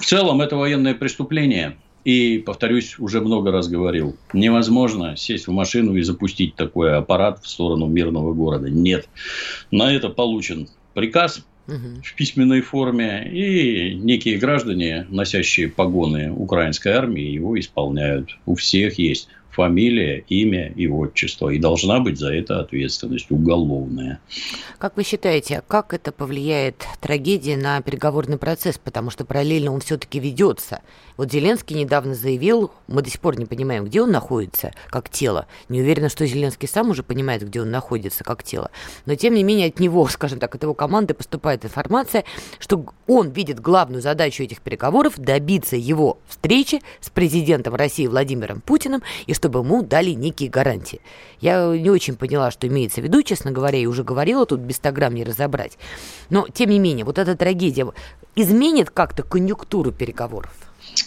[0.00, 1.76] В целом это военное преступление.
[2.04, 7.48] И, повторюсь, уже много раз говорил, невозможно сесть в машину и запустить такой аппарат в
[7.48, 8.68] сторону мирного города.
[8.68, 9.08] Нет.
[9.70, 17.58] На это получен приказ в письменной форме, и некие граждане, носящие погоны украинской армии, его
[17.58, 18.36] исполняют.
[18.44, 21.48] У всех есть фамилия, имя и отчество.
[21.50, 24.20] И должна быть за это ответственность уголовная.
[24.78, 28.78] Как вы считаете, как это повлияет трагедия на переговорный процесс?
[28.78, 30.80] Потому что параллельно он все-таки ведется.
[31.16, 35.46] Вот Зеленский недавно заявил, мы до сих пор не понимаем, где он находится, как тело.
[35.68, 38.70] Не уверена, что Зеленский сам уже понимает, где он находится, как тело.
[39.06, 42.24] Но, тем не менее, от него, скажем так, от его команды поступает информация,
[42.58, 49.02] что он видит главную задачу этих переговоров– добиться его встречи с президентом России Владимиром Путиным,
[49.26, 51.02] и чтобы ему дали некие гарантии.
[51.38, 54.76] Я не очень поняла, что имеется в виду, честно говоря, и уже говорила, тут без
[54.76, 55.76] 100 грамм не разобрать.
[56.30, 57.86] Но, тем не менее, вот эта трагедия
[58.34, 60.50] изменит как-то конъюнктуру переговоров?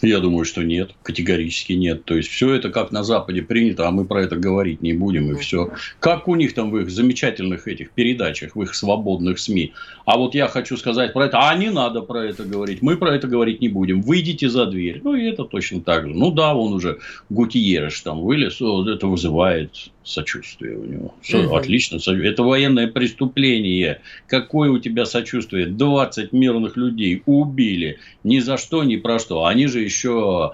[0.01, 2.05] Я думаю, что нет, категорически нет.
[2.05, 5.31] То есть все это как на Западе принято, а мы про это говорить не будем
[5.31, 5.71] и все.
[5.99, 9.73] Как у них там в их замечательных этих передачах, в их свободных СМИ.
[10.05, 13.15] А вот я хочу сказать про это, а не надо про это говорить, мы про
[13.15, 14.01] это говорить не будем.
[14.01, 15.01] Выйдите за дверь.
[15.03, 16.13] Ну и это точно так же.
[16.13, 21.13] Ну да, он уже Гутиереш там вылез, это вызывает сочувствие у него.
[21.21, 21.55] Все, угу.
[21.55, 21.99] отлично.
[22.07, 24.01] Это военное преступление.
[24.27, 25.67] Какое у тебя сочувствие?
[25.67, 27.99] 20 мирных людей убили.
[28.23, 29.45] Ни за что, ни про что.
[29.45, 30.53] Они же еще,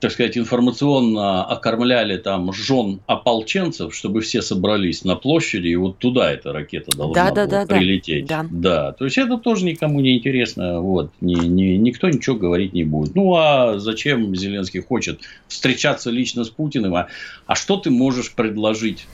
[0.00, 6.32] так сказать, информационно окормляли там жен ополченцев, чтобы все собрались на площади, и вот туда
[6.32, 8.26] эта ракета должна да, была да, прилететь.
[8.26, 8.46] Да.
[8.50, 8.92] да.
[8.92, 10.80] То есть, это тоже никому не интересно.
[10.80, 11.12] Вот.
[11.20, 13.14] Ни, ни, никто ничего говорить не будет.
[13.14, 16.94] Ну, а зачем Зеленский хочет встречаться лично с Путиным?
[16.94, 17.08] А,
[17.46, 19.06] а что ты можешь предложить жить.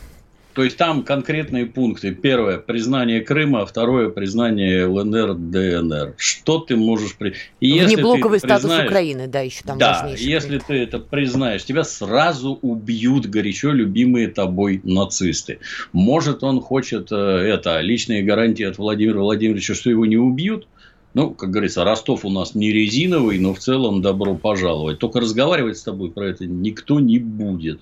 [0.55, 2.15] То есть там конкретные пункты.
[2.15, 3.67] Первое– признание Крыма.
[3.67, 6.15] Второе– признание ЛНР, ДНР.
[6.17, 7.17] Что ты можешь...
[7.17, 7.35] При...
[7.59, 10.67] И если Внеблоковый ты статус Украины, да, еще там Да, если пункт.
[10.69, 15.59] ты это признаешь, тебя сразу убьют горячо любимые тобой нацисты.
[15.93, 20.69] Может, он хочет э, это, личные гарантии от Владимира Владимировича, что его не убьют?
[21.15, 25.01] Ну, как говорится, Ростов у нас не резиновый, но в целом добро пожаловать.
[25.01, 27.81] Только разговаривать с тобой про это никто не будет.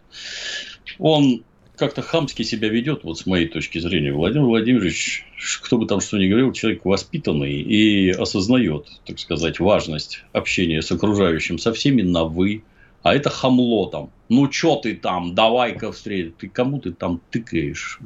[0.98, 1.42] Он
[1.76, 4.12] как-то хамски себя ведет, вот с моей точки зрения.
[4.12, 5.26] Владимир Владимирович,
[5.62, 10.92] кто бы там что ни говорил, человек воспитанный и осознает, так сказать, важность общения с
[10.92, 12.62] окружающим, со всеми на «вы»,
[13.02, 14.10] а это хамло там.
[14.28, 16.36] Ну, что ты там, давай-ка встретить.
[16.36, 17.98] Ты кому ты там тыкаешь?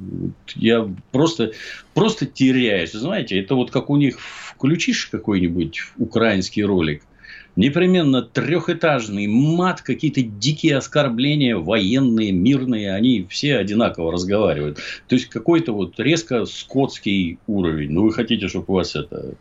[0.55, 1.53] Я просто,
[1.93, 2.93] просто теряюсь.
[2.93, 7.03] Знаете, это вот как у них включишь какой-нибудь украинский ролик–
[7.57, 14.79] непременно трехэтажный мат, какие-то дикие оскорбления, военные, мирные, они все одинаково разговаривают.
[15.09, 17.91] То есть, какой-то вот резко скотский уровень.
[17.91, 19.35] Ну, вы хотите, чтобы у вас это,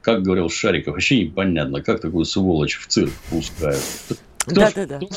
[0.00, 3.82] как говорил Шариков, вообще непонятно, как такую сволочь в цирк пускают.
[4.44, 4.96] Кто, да, да, да.
[4.96, 5.08] кто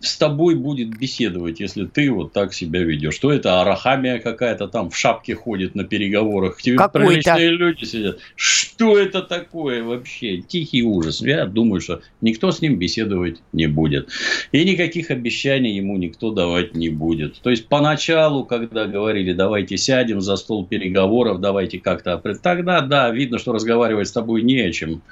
[0.00, 3.14] с тобой будет беседовать, если ты вот так себя ведешь?
[3.14, 6.60] Что это арахамия какая-то там в шапке ходит на переговорах?
[6.60, 8.18] Тебе приличные люди сидят.
[8.34, 10.42] Что это такое вообще?
[10.42, 11.22] Тихий ужас.
[11.22, 14.10] Я думаю, что никто с ним беседовать не будет.
[14.52, 17.40] И никаких обещаний ему никто давать не будет.
[17.40, 22.18] То есть, поначалу, когда говорили, давайте сядем за стол переговоров, давайте как-то...
[22.42, 25.02] Тогда, да, видно, что разговаривать с тобой не о чем.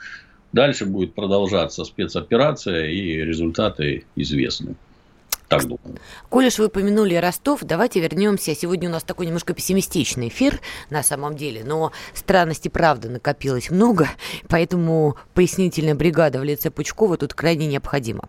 [0.54, 4.76] Дальше будет продолжаться спецоперация, и результаты известны
[5.58, 6.00] так думаю.
[6.28, 8.54] Коль уж вы помянули Ростов, давайте вернемся.
[8.54, 14.08] Сегодня у нас такой немножко пессимистичный эфир на самом деле, но странностей правда накопилось много,
[14.48, 18.28] поэтому пояснительная бригада в лице Пучкова тут крайне необходима.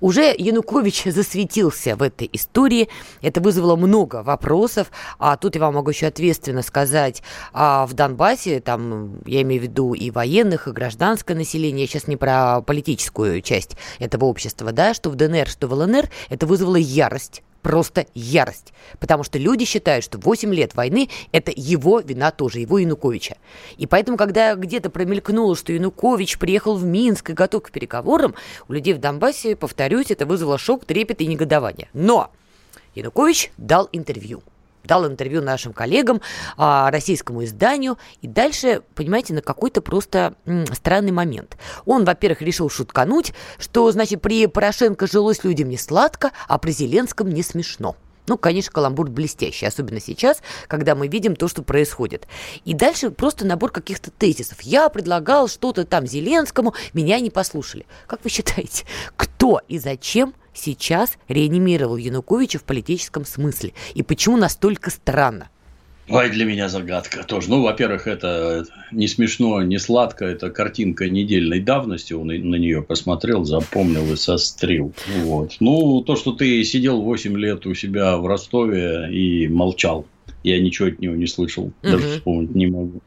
[0.00, 2.88] Уже Янукович засветился в этой истории,
[3.20, 8.60] это вызвало много вопросов, а тут я вам могу еще ответственно сказать, а в Донбассе,
[8.60, 13.42] там я имею в виду и военных, и гражданское население, я сейчас не про политическую
[13.42, 18.74] часть этого общества, да, что в ДНР, что в ЛНР, это вызвало ярость просто ярость.
[18.98, 23.36] Потому что люди считают, что 8 лет войны– это его вина тоже, его Януковича.
[23.78, 28.34] И поэтому, когда где-то промелькнуло, что Янукович приехал в Минск и готов к переговорам,
[28.68, 31.88] у людей в Донбассе, повторюсь, это вызвало шок, трепет и негодование.
[31.94, 32.30] Но
[32.94, 34.42] Янукович дал интервью
[34.84, 36.20] дал интервью нашим коллегам,
[36.56, 40.34] а, российскому изданию, и дальше, понимаете, на какой-то просто
[40.72, 41.56] странный момент.
[41.84, 47.28] Он, во-первых, решил шуткануть, что, значит, при Порошенко жилось людям не сладко, а при Зеленском
[47.28, 47.96] не смешно.
[48.26, 52.28] Ну, конечно, каламбур блестящий, особенно сейчас, когда мы видим то, что происходит.
[52.64, 54.60] И дальше просто набор каких-то тезисов.
[54.62, 57.86] Я предлагал что-то там Зеленскому, меня не послушали.
[58.06, 58.84] Как вы считаете,
[59.16, 63.72] кто и зачем сейчас реанимировал Януковича в политическом смысле?
[63.94, 65.48] И почему настолько странно?
[66.08, 67.48] Ой, для меня загадка тоже.
[67.48, 70.24] Ну, во-первых, это не смешно, не сладко.
[70.24, 72.12] Это картинка недельной давности.
[72.12, 74.92] Он на нее посмотрел, запомнил и сострил.
[75.22, 75.56] Вот.
[75.60, 80.06] Ну, то, что ты сидел 8 лет у себя в Ростове и молчал
[80.42, 81.74] я ничего от него не слышал, угу.
[81.82, 83.00] даже вспомнить не могу.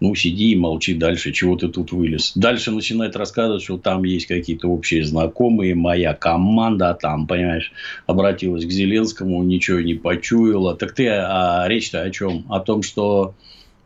[0.00, 2.32] Ну, сиди и молчи дальше, чего ты тут вылез.
[2.34, 7.72] Дальше начинает рассказывать, что там есть какие-то общие знакомые, моя команда там, понимаешь,
[8.06, 10.74] обратилась к Зеленскому, ничего не почуяла.
[10.76, 12.44] Так ты, а речь-то о чем?
[12.48, 13.34] О том, что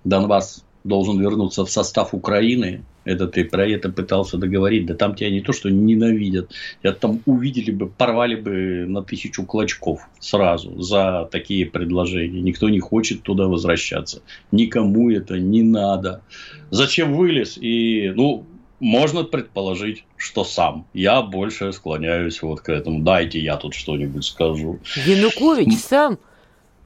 [0.05, 5.31] Донбасс должен вернуться в состав Украины, это ты про это пытался договорить, да там тебя
[5.31, 6.51] не то, что ненавидят,
[6.83, 12.41] тебя там увидели бы, порвали бы на тысячу клочков сразу за такие предложения.
[12.41, 14.23] Никто не хочет туда возвращаться.
[14.53, 16.23] Никому это не надо.
[16.71, 17.59] Зачем вылез?
[17.61, 18.47] И, ну,
[18.81, 20.87] можно предположить, что сам.
[20.93, 23.01] Я больше склоняюсь вот к этому.
[23.01, 24.81] Дайте я тут что-нибудь скажу.
[25.07, 26.19] Янукович сам?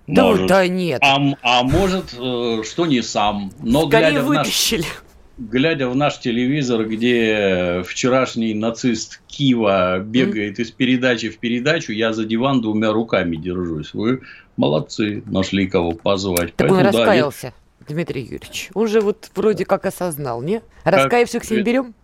[0.06, 0.46] Может.
[0.46, 1.00] Да, да нет.
[1.02, 3.52] А, а может, э, что не сам.
[3.60, 4.82] Но Скорее глядя вытащили.
[4.82, 5.07] В наш
[5.38, 10.62] глядя в наш телевизор, где вчерашний нацист Кива бегает mm.
[10.62, 13.94] из передачи в передачу, я за диван двумя руками держусь.
[13.94, 14.20] Вы
[14.56, 16.54] молодцы, нашли кого позвать.
[16.56, 18.70] Так Поэтому, он раскаялся, да, Дмитрий Юрьевич.
[18.74, 20.60] Он же вот вроде как осознал, не?
[20.84, 21.94] Раскаявшихся не берем?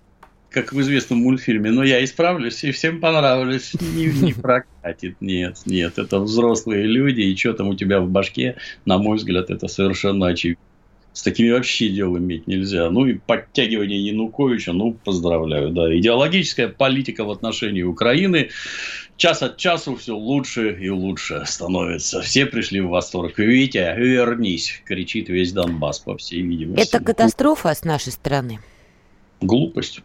[0.50, 1.72] Как в известном мультфильме.
[1.72, 3.72] Но я исправлюсь, и всем понравлюсь.
[3.96, 5.16] Не, не прокатит.
[5.20, 5.98] Нет, нет.
[5.98, 10.28] Это взрослые люди, и что там у тебя в башке, на мой взгляд, это совершенно
[10.28, 10.62] очевидно.
[11.14, 12.90] С такими вообще дел иметь нельзя.
[12.90, 15.96] Ну и подтягивание Януковича, ну, поздравляю, да.
[15.96, 18.50] Идеологическая политика в отношении Украины
[19.16, 22.20] час от часу все лучше и лучше становится.
[22.20, 23.38] Все пришли в восторг.
[23.38, 26.88] Витя, вернись, кричит весь Донбасс, по всей видимости.
[26.88, 28.58] Это катастрофа с нашей стороны.
[29.40, 30.00] Глупость.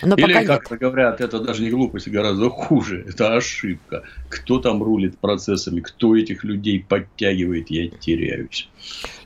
[0.00, 3.04] Но Или, пока как-то говорят, это даже не глупость, гораздо хуже.
[3.06, 4.02] Это ошибка.
[4.28, 8.68] Кто там рулит процессами, кто этих людей подтягивает, я теряюсь.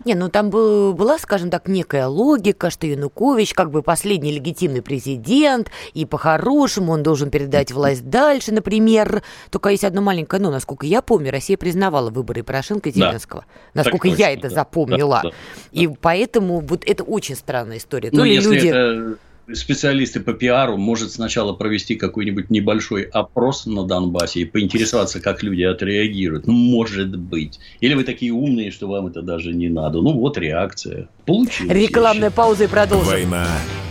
[0.04, 4.82] Не, ну там был, была, скажем так, некая логика, что Янукович как бы последний легитимный
[4.82, 9.22] президент, и по-хорошему он должен передать власть дальше, например.
[9.50, 10.50] Только есть одно маленькое но.
[10.50, 13.44] Насколько я помню, Россия признавала выборы Порошенко и Зеленского.
[13.74, 15.20] Да, насколько я это да, запомнила.
[15.22, 15.36] Да, да,
[15.72, 18.10] и поэтому вот это очень странная история.
[18.12, 18.66] Ну, если люди...
[18.68, 19.18] это
[19.52, 25.62] специалисты по пиару может сначала провести какой-нибудь небольшой опрос на Донбассе и поинтересоваться, как люди
[25.62, 26.46] отреагируют.
[26.46, 27.58] Ну, может быть.
[27.80, 30.00] Или вы такие умные, что вам это даже не надо.
[30.00, 31.08] Ну, вот реакция.
[31.24, 31.72] Получилось.
[31.72, 33.08] Рекламная пауза и продолжим.
[33.08, 33.46] Война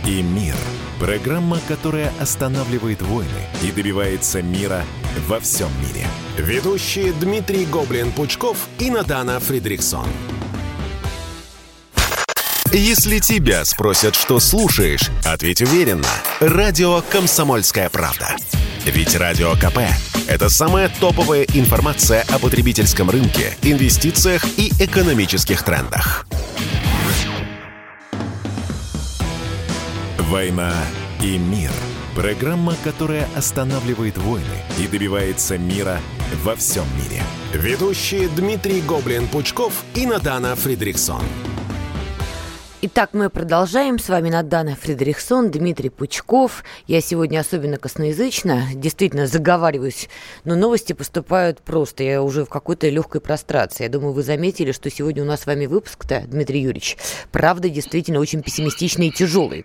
[0.06, 0.54] и мир.
[0.98, 3.28] Программа, которая останавливает войны
[3.62, 4.82] и добивается мира
[5.28, 6.06] во всем мире.
[6.38, 10.06] Ведущие Дмитрий Гоблин-Пучков и Надана Фридриксон.
[12.78, 16.10] Если тебя спросят, что слушаешь, ответь уверенно.
[16.40, 18.36] Радио «Комсомольская правда».
[18.84, 19.78] Ведь Радио КП–
[20.28, 26.26] это самая топовая информация о потребительском рынке, инвестициях и экономических трендах.
[30.18, 30.74] «Война
[31.22, 31.72] и мир»–
[32.14, 35.98] программа, которая останавливает войны и добивается мира
[36.44, 37.22] во всем мире.
[37.54, 41.22] Ведущие Дмитрий Гоблин-Пучков и Надана Фридриксон.
[42.82, 43.98] Итак, мы продолжаем.
[43.98, 46.62] С вами Надана Фредериксон, Дмитрий Пучков.
[46.86, 50.10] Я сегодня особенно косноязычно, действительно заговариваюсь,
[50.44, 52.04] но новости поступают просто.
[52.04, 53.84] Я уже в какой-то легкой прострации.
[53.84, 56.98] Я думаю, вы заметили, что сегодня у нас с вами выпуск-то, Дмитрий Юрьевич,
[57.32, 59.64] правда, действительно очень пессимистичный и тяжелый.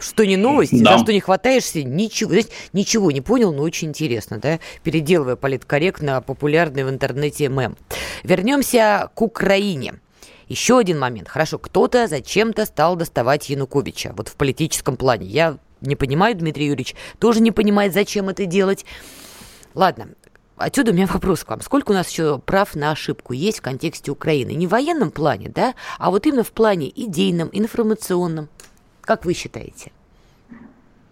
[0.00, 0.98] Что не новости, да.
[0.98, 2.30] за что не хватаешься, ничего.
[2.30, 4.58] Знаете, ничего не понял, но очень интересно, да?
[4.82, 7.76] Переделывая политкорректно популярный в интернете мем.
[8.24, 10.00] Вернемся к Украине.
[10.50, 11.28] Еще один момент.
[11.28, 14.12] Хорошо, кто-то зачем-то стал доставать Януковича.
[14.16, 15.26] Вот в политическом плане.
[15.26, 18.84] Я не понимаю, Дмитрий Юрьевич тоже не понимает, зачем это делать.
[19.74, 20.08] Ладно,
[20.56, 21.60] Отсюда у меня вопрос к вам.
[21.60, 24.50] Сколько у нас еще прав на ошибку есть в контексте Украины?
[24.50, 28.48] Не в военном плане, да, а вот именно в плане идейном, информационном.
[29.02, 29.92] Как вы считаете?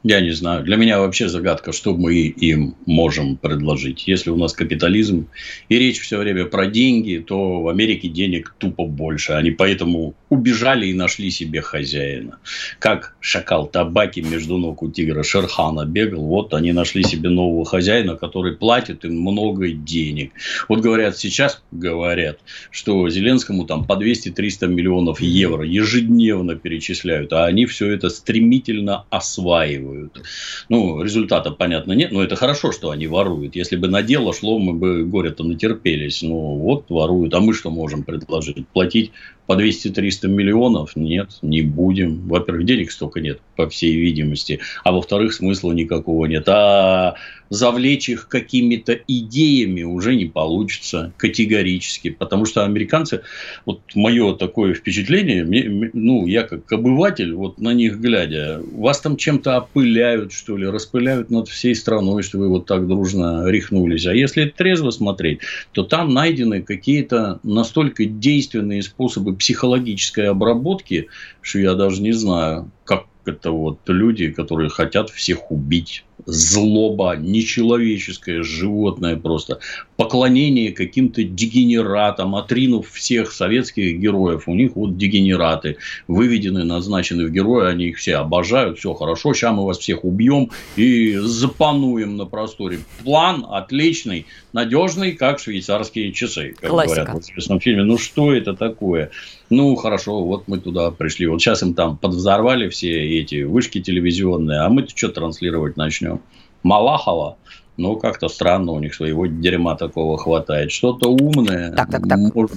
[0.04, 0.62] Я не знаю.
[0.62, 4.06] Для меня вообще загадка, что мы им можем предложить.
[4.06, 5.28] Если у нас капитализм
[5.68, 9.32] и речь все время про деньги, то в Америке денег тупо больше.
[9.32, 12.38] Они поэтому убежали и нашли себе хозяина.
[12.78, 18.16] Как шакал табаки между ног у тигра Шерхана бегал, вот они нашли себе нового хозяина,
[18.16, 20.32] который платит им много денег.
[20.68, 27.66] Вот говорят, сейчас говорят, что Зеленскому там по 200-300 миллионов евро ежедневно перечисляют, а они
[27.66, 30.22] все это стремительно осваивают.
[30.68, 33.56] Ну, результата, понятно, нет, но это хорошо, что они воруют.
[33.56, 36.22] Если бы на дело шло, мы бы горе-то натерпелись.
[36.22, 37.34] Ну, вот воруют.
[37.34, 38.66] А мы что можем предложить?
[38.68, 39.12] Платить
[39.46, 40.96] по 200-300 миллионов?
[40.96, 42.26] Нет, не будем.
[42.26, 44.58] Во-первых, денег столько нет, по всей видимости.
[44.82, 46.48] А во-вторых, смысла никакого нет.
[46.48, 47.14] А
[47.50, 52.10] завлечь их какими-то идеями уже не получится категорически.
[52.10, 53.22] Потому что американцы,
[53.64, 55.44] вот мое такое впечатление,
[55.92, 61.30] ну, я как обыватель, вот на них глядя, вас там чем-то опыляют, что ли, распыляют
[61.30, 64.06] над всей страной, что вы вот так дружно рехнулись.
[64.06, 65.40] А если трезво смотреть,
[65.72, 71.08] то там найдены какие-то настолько действенные способы психологической обработки,
[71.40, 76.04] что я даже не знаю, как это вот люди, которые хотят всех убить.
[76.30, 79.60] Злоба, нечеловеческое, животное просто.
[79.96, 84.42] Поклонение каким-то дегенератам, отринув всех советских героев.
[84.46, 89.56] У них вот дегенераты выведены, назначены в герои, они их все обожают, все хорошо, сейчас
[89.56, 92.80] мы вас всех убьем и запануем на просторе.
[93.02, 97.04] План отличный, надежный, как швейцарские часы, как Классика.
[97.06, 97.84] говорят в известном фильме.
[97.84, 99.12] Ну, что это такое?
[99.48, 101.26] Ну, хорошо, вот мы туда пришли.
[101.26, 106.17] Вот сейчас им там подвзорвали все эти вышки телевизионные, а мы-то что транслировать начнем?
[106.62, 107.36] Малахова,
[107.76, 110.72] ну, как-то странно, у них своего дерьма такого хватает.
[110.72, 111.72] Что-то умное.
[111.72, 112.18] Так, так, так.
[112.34, 112.52] Может,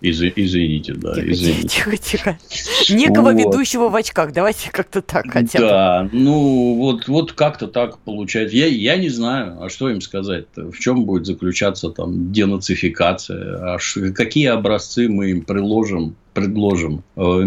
[0.00, 1.68] из, извините, да, тихо, извините.
[1.68, 2.94] Тихо, тихо, тихо.
[2.94, 3.38] Некого вот.
[3.38, 5.64] ведущего в очках, давайте как-то так хотя бы.
[5.66, 8.56] Да, ну вот, вот как-то так получается.
[8.56, 10.70] Я, я не знаю, а что им сказать -то?
[10.72, 13.74] В чем будет заключаться там денацификация?
[13.74, 17.02] А ш, какие образцы мы им приложим предложим.
[17.16, 17.42] Э,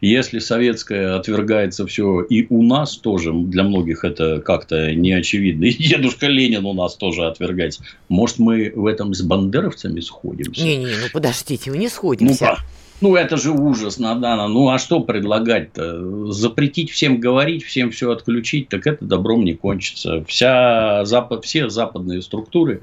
[0.00, 5.72] Если советское отвергается все, и у нас тоже, для многих это как-то не очевидно, и
[5.72, 10.64] дедушка Ленин у нас тоже отвергается, может, мы в этом с бандеровцами сходимся?
[10.64, 12.44] Не-не, ну подождите, мы не сходимся.
[12.44, 12.56] Ну,
[13.04, 14.48] ну, это же ужас, Надана.
[14.48, 16.32] Ну, а что предлагать-то?
[16.32, 20.24] Запретить всем говорить, всем все отключить, так это добром не кончится.
[20.26, 22.80] Вся запад, все западные структуры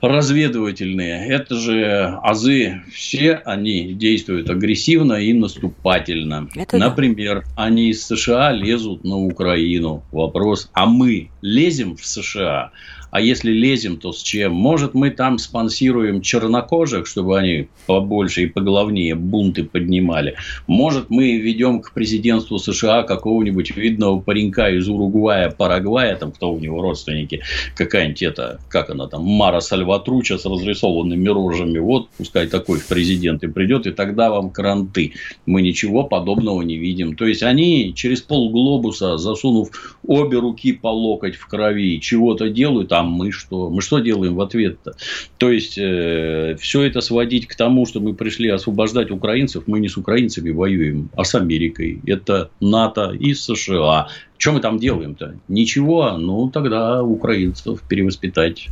[0.00, 6.48] разведывательные, это же азы, все они действуют агрессивно и наступательно.
[6.54, 7.64] Это Например, да.
[7.64, 10.04] они из США лезут на Украину.
[10.12, 12.70] Вопрос, а мы лезем в США?
[13.10, 14.52] А если лезем, то с чем?
[14.52, 20.34] Может, мы там спонсируем чернокожих, чтобы они побольше и поглавнее бунты поднимали.
[20.66, 26.58] Может, мы ведем к президентству США какого-нибудь видного паренька из Уругвая, Парагвая, там кто у
[26.58, 27.42] него родственники,
[27.76, 31.78] какая-нибудь это, как она там, Мара Сальватруча с разрисованными рожами.
[31.78, 35.12] Вот, пускай такой в президенты придет, и тогда вам кранты.
[35.46, 37.16] Мы ничего подобного не видим.
[37.16, 43.02] То есть, они через полглобуса, засунув обе руки по локоть в крови, чего-то делают, а
[43.02, 43.70] мы что?
[43.70, 44.94] Мы что делаем в ответ-то?
[45.38, 49.88] То есть, э, все это сводить к тому, что мы пришли освобождать украинцев, мы не
[49.88, 52.00] с украинцами воюем, а с Америкой.
[52.06, 54.08] Это НАТО и США.
[54.38, 55.36] Что мы там делаем-то?
[55.48, 56.16] Ничего.
[56.18, 58.68] Ну, тогда украинцев перевоспитать,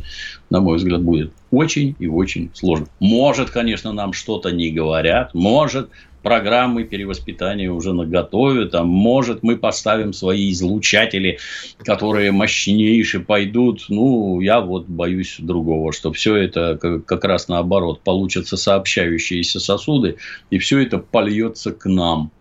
[0.49, 2.87] на мой взгляд, будет очень и очень сложно.
[2.99, 5.33] Может, конечно, нам что-то не говорят.
[5.33, 5.89] Может,
[6.25, 8.65] программы перевоспитания уже наготове.
[8.65, 11.37] Там, может, мы поставим свои излучатели,
[11.77, 13.85] которые мощнейшие пойдут.
[13.89, 18.01] Ну, я вот боюсь другого, что все это как раз наоборот.
[18.03, 20.17] Получатся сообщающиеся сосуды,
[20.49, 22.31] и все это польется к нам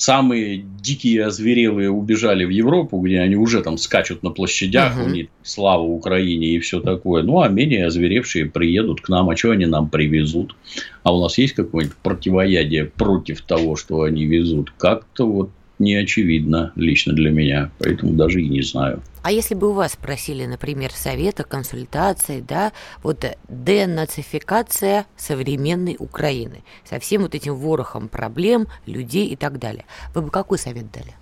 [0.00, 5.04] самые дикие, озверелые убежали в Европу, где они уже там скачут на площадях, угу.
[5.04, 7.22] у них слава Украине и все такое.
[7.22, 10.56] Ну, а менее озверевшие приедут к нам, а что они нам привезут?
[11.02, 14.72] А у нас есть какое-нибудь противоядие против того, что они везут?
[14.78, 19.02] Как-то вот не очевидно лично для меня, поэтому даже и не знаю.
[19.22, 22.72] А если бы у вас спросили, например, совета, консультации, да,
[23.02, 30.22] вот денацификация современной Украины со всем вот этим ворохом проблем, людей и так далее, вы
[30.22, 31.14] бы какой совет дали?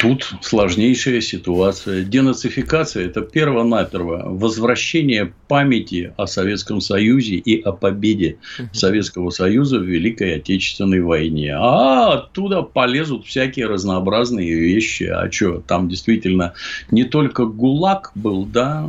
[0.00, 2.02] Тут сложнейшая ситуация.
[2.04, 8.38] Денацификация– это перво-наперво возвращение памяти о Советском Союзе и о победе
[8.72, 11.54] Советского Союза в Великой Отечественной войне.
[11.54, 15.02] А оттуда полезут всякие разнообразные вещи.
[15.02, 16.54] А что, там действительно
[16.90, 18.88] не только ГУЛАГ был, да,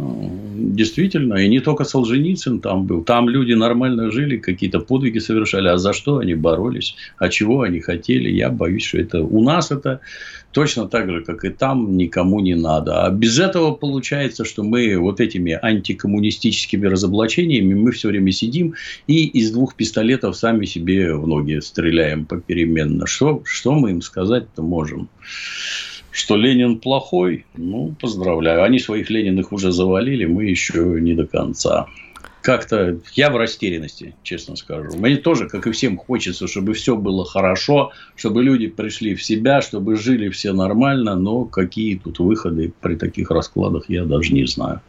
[0.55, 3.03] действительно, и не только Солженицын там был.
[3.03, 5.68] Там люди нормально жили, какие-то подвиги совершали.
[5.68, 6.95] А за что они боролись?
[7.18, 8.30] А чего они хотели?
[8.30, 9.99] Я боюсь, что это у нас это
[10.51, 13.05] точно так же, как и там, никому не надо.
[13.05, 18.75] А без этого получается, что мы вот этими антикоммунистическими разоблачениями мы все время сидим
[19.07, 23.07] и из двух пистолетов сами себе в ноги стреляем попеременно.
[23.07, 25.09] Что, что мы им сказать-то можем?
[26.11, 27.45] Что Ленин плохой?
[27.55, 28.63] Ну, поздравляю.
[28.63, 31.87] Они своих Лениных уже завалили, мы еще не до конца
[32.41, 34.97] как-то я в растерянности, честно скажу.
[34.97, 39.61] Мне тоже, как и всем, хочется, чтобы все было хорошо, чтобы люди пришли в себя,
[39.61, 44.81] чтобы жили все нормально, но какие тут выходы при таких раскладах, я даже не знаю.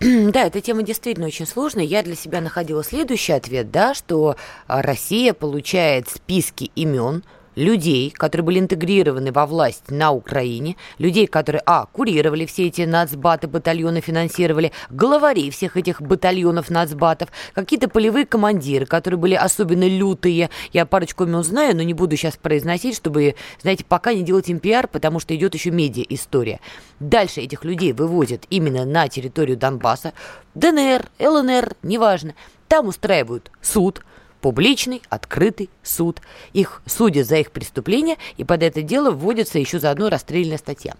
[0.00, 1.84] Да, эта тема действительно очень сложная.
[1.84, 4.36] Я для себя находила следующий ответ, да, что
[4.66, 7.22] Россия получает списки имен,
[7.54, 13.48] людей, которые были интегрированы во власть на Украине, людей, которые, а, курировали все эти нацбаты,
[13.48, 20.50] батальоны финансировали, главари всех этих батальонов нацбатов, какие-то полевые командиры, которые были особенно лютые.
[20.72, 24.58] Я парочку имен знаю, но не буду сейчас произносить, чтобы, знаете, пока не делать им
[24.58, 26.60] пиар, потому что идет еще медиа-история.
[27.00, 30.12] Дальше этих людей вывозят именно на территорию Донбасса,
[30.54, 32.34] ДНР, ЛНР, неважно.
[32.68, 34.02] Там устраивают суд,
[34.42, 36.20] публичный, открытый суд.
[36.52, 40.94] Их судят за их преступления, и под это дело вводится еще заодно расстрельная статья.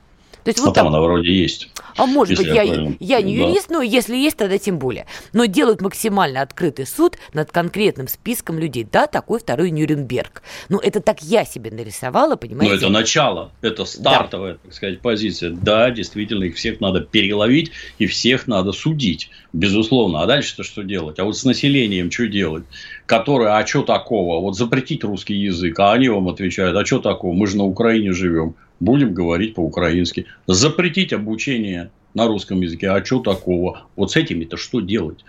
[0.45, 1.69] То есть, вот а там, там она вроде есть.
[1.97, 3.77] А может быть, я, я, я не юрист, да.
[3.77, 5.07] но если есть, тогда тем более.
[5.33, 8.87] Но делают максимально открытый суд над конкретным списком людей.
[8.91, 10.43] Да, такой второй Нюрнберг.
[10.69, 12.73] Ну, это так я себе нарисовала, понимаете?
[12.73, 14.59] Ну, это начало, это стартовая, да.
[14.65, 15.51] так сказать, позиция.
[15.51, 20.23] Да, действительно, их всех надо переловить, и всех надо судить, безусловно.
[20.23, 21.19] А дальше-то что делать?
[21.19, 22.65] А вот с населением что делать?
[23.07, 24.41] Которое, а что такого?
[24.41, 27.35] Вот запретить русский язык, а они вам отвечают, а что такого?
[27.35, 30.27] Мы же на Украине живем будем говорить по-украински.
[30.47, 32.91] Запретить обучение на русском языке.
[32.91, 33.87] А что такого?
[33.97, 35.25] Вот с этими-то что делать?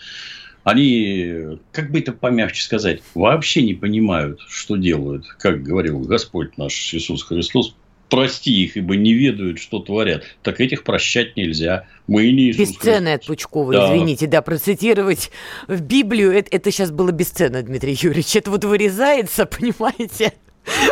[0.64, 5.26] Они, как бы это помягче сказать, вообще не понимают, что делают.
[5.38, 7.76] Как говорил Господь наш Иисус Христос,
[8.10, 10.24] прости их, ибо не ведают, что творят.
[10.42, 11.86] Так этих прощать нельзя.
[12.08, 13.88] Мы не Иисус Бесценное от Пучкова, да.
[13.88, 15.32] извините, да, процитировать
[15.68, 18.36] в Библию, это, это сейчас было бесценно, Дмитрий Юрьевич.
[18.36, 20.34] Это вот вырезается, понимаете?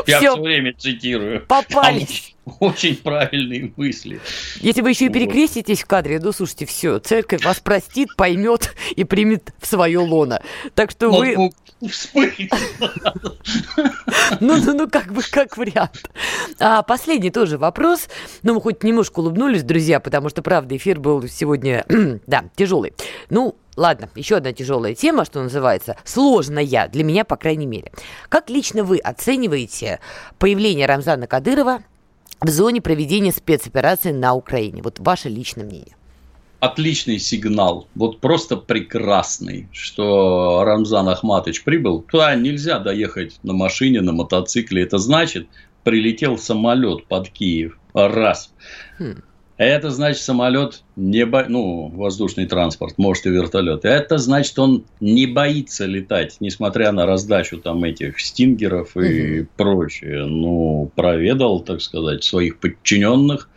[0.08, 1.46] Я все, время цитирую.
[1.46, 2.36] Попались.
[2.60, 4.20] Очень правильные мысли.
[4.60, 9.04] Если вы еще и перекреститесь в кадре, ну, слушайте, все, церковь вас простит, поймет и
[9.04, 10.42] примет в свое лоно.
[10.74, 11.36] Так что вы...
[14.40, 16.10] Ну, ну, ну, как бы, как вариант.
[16.60, 18.08] А последний тоже вопрос.
[18.44, 21.86] Ну, мы хоть немножко улыбнулись, друзья, потому что, правда, эфир был сегодня,
[22.28, 22.94] да, тяжелый.
[23.30, 27.92] Ну, Ладно, еще одна тяжелая тема, что называется, сложная, для меня, по крайней мере.
[28.30, 30.00] Как лично вы оцениваете
[30.40, 31.82] появление Рамзана Кадырова
[32.42, 34.82] в зоне проведения спецоперации на Украине?
[34.82, 35.96] Вот ваше личное мнение
[36.62, 42.04] отличный сигнал, вот просто прекрасный, что Рамзан Ахматович прибыл.
[42.04, 44.84] Туда нельзя доехать на машине, на мотоцикле.
[44.84, 45.48] Это значит,
[45.84, 47.78] прилетел самолет под Киев.
[47.94, 48.54] Раз.
[49.00, 49.24] Хм.
[49.62, 51.46] Это значит, самолет не бо...
[51.48, 53.86] ну, воздушный транспорт, может и вертолет.
[53.86, 59.50] Это значит, он не боится летать, несмотря на раздачу там этих стингеров и угу.
[59.58, 60.26] прочее.
[60.26, 63.50] Ну, проведал, так сказать, своих подчиненных,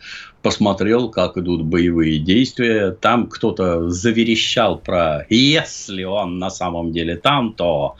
[0.43, 2.91] посмотрел, как идут боевые действия.
[2.91, 7.95] Там кто-то заверещал про «если он на самом деле там, то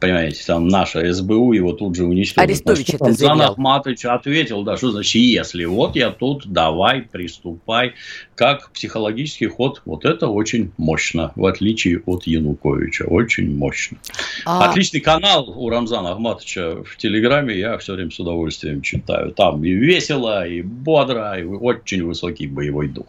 [0.00, 2.48] понимаете, там наша СБУ его тут же уничтожит.
[2.48, 3.38] Арестович это заявлял.
[3.38, 5.66] Зан Ахматович ответил, да, что значит если?
[5.66, 7.92] Вот я тут, давай, приступай.
[8.34, 13.98] Как психологический ход, вот это очень мощно, в отличие от Януковича, очень мощно.
[14.46, 14.70] А...
[14.70, 19.32] Отличный канал у Рамзана Ахматовича в Телеграме, я все время с удовольствием читаю.
[19.32, 23.06] Там и весело, и бодро, и очень высокий боевой дух.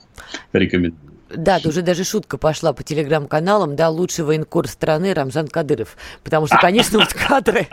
[0.51, 1.10] Рекомендую.
[1.35, 5.97] Да, уже даже шутка пошла по телеграм-каналам, да, лучший военкор страны Рамзан Кадыров.
[6.23, 7.67] Потому что, конечно, вот кадры,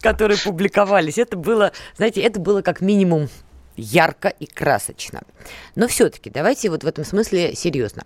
[0.00, 3.28] которые публиковались, это было, знаете, это было как минимум
[3.76, 5.22] ярко и красочно.
[5.74, 8.04] Но все-таки давайте вот в этом смысле серьезно.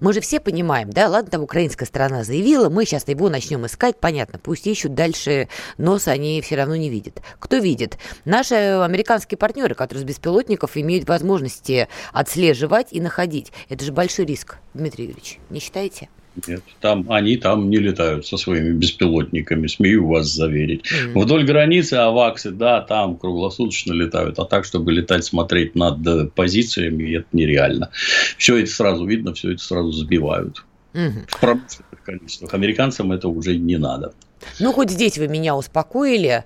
[0.00, 3.98] Мы же все понимаем, да, ладно, там украинская сторона заявила, мы сейчас его начнем искать,
[3.98, 7.20] понятно, пусть ищут дальше, носа они все равно не видят.
[7.38, 7.98] Кто видит?
[8.24, 13.52] Наши американские партнеры, которые с беспилотников имеют возможности отслеживать и находить.
[13.68, 16.08] Это же большой риск, Дмитрий Юрьевич, не считаете?
[16.46, 20.84] Нет, там, они там не летают со своими беспилотниками, смею вас заверить.
[20.84, 21.22] Mm-hmm.
[21.22, 27.16] Вдоль границы аваксы, да, там круглосуточно летают, а так, чтобы летать, смотреть над э, позициями,
[27.16, 27.90] это нереально.
[28.36, 30.64] Все это сразу видно, все это сразу сбивают.
[30.94, 31.24] Mm-hmm.
[31.28, 32.54] В промышленных количествах.
[32.54, 34.12] Американцам это уже не надо.
[34.60, 36.44] Ну, хоть здесь вы меня успокоили.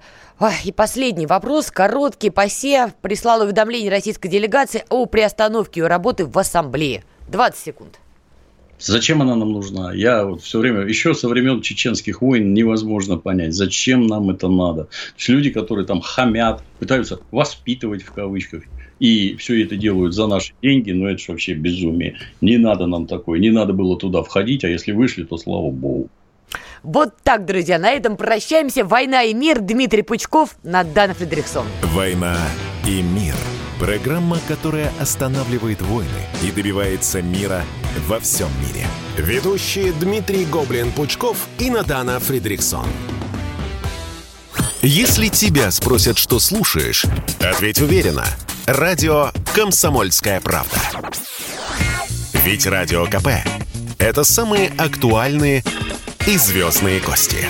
[0.65, 2.31] И последний вопрос, короткий.
[2.31, 7.05] ПАСЕ прислал уведомление российской делегации о приостановке ее работы в ассамблее.
[7.29, 7.99] 20 секунд.
[8.85, 9.93] Зачем она нам нужна?
[9.93, 14.85] Я вот все время, еще со времен чеченских войн невозможно понять, зачем нам это надо.
[14.85, 18.65] То есть люди, которые там хамят, пытаются воспитывать в кавычках,
[18.99, 22.17] и все это делают за наши деньги, но это же вообще безумие.
[22.41, 26.09] Не надо нам такое, не надо было туда входить, а если вышли, то слава богу.
[26.83, 28.85] Вот так, друзья, на этом прощаемся.
[28.85, 29.61] «Война и мир».
[29.61, 31.65] Дмитрий Пучков, Надана Фредериксон.
[31.95, 32.37] «Война
[32.87, 33.35] и мир».
[33.83, 36.09] Программа, которая останавливает войны
[36.45, 37.65] и добивается мира
[38.07, 38.87] во всем мире.
[39.17, 42.87] Ведущие Дмитрий Гоблин-Пучков и Надана Фридриксон.
[44.83, 47.05] Если тебя спросят, что слушаешь,
[47.41, 48.25] ответь уверенно.
[48.67, 50.79] Радио «Комсомольская правда».
[52.45, 53.31] Ведь Радио КП–
[53.99, 55.65] это самые актуальные
[56.29, 57.49] и звездные гости.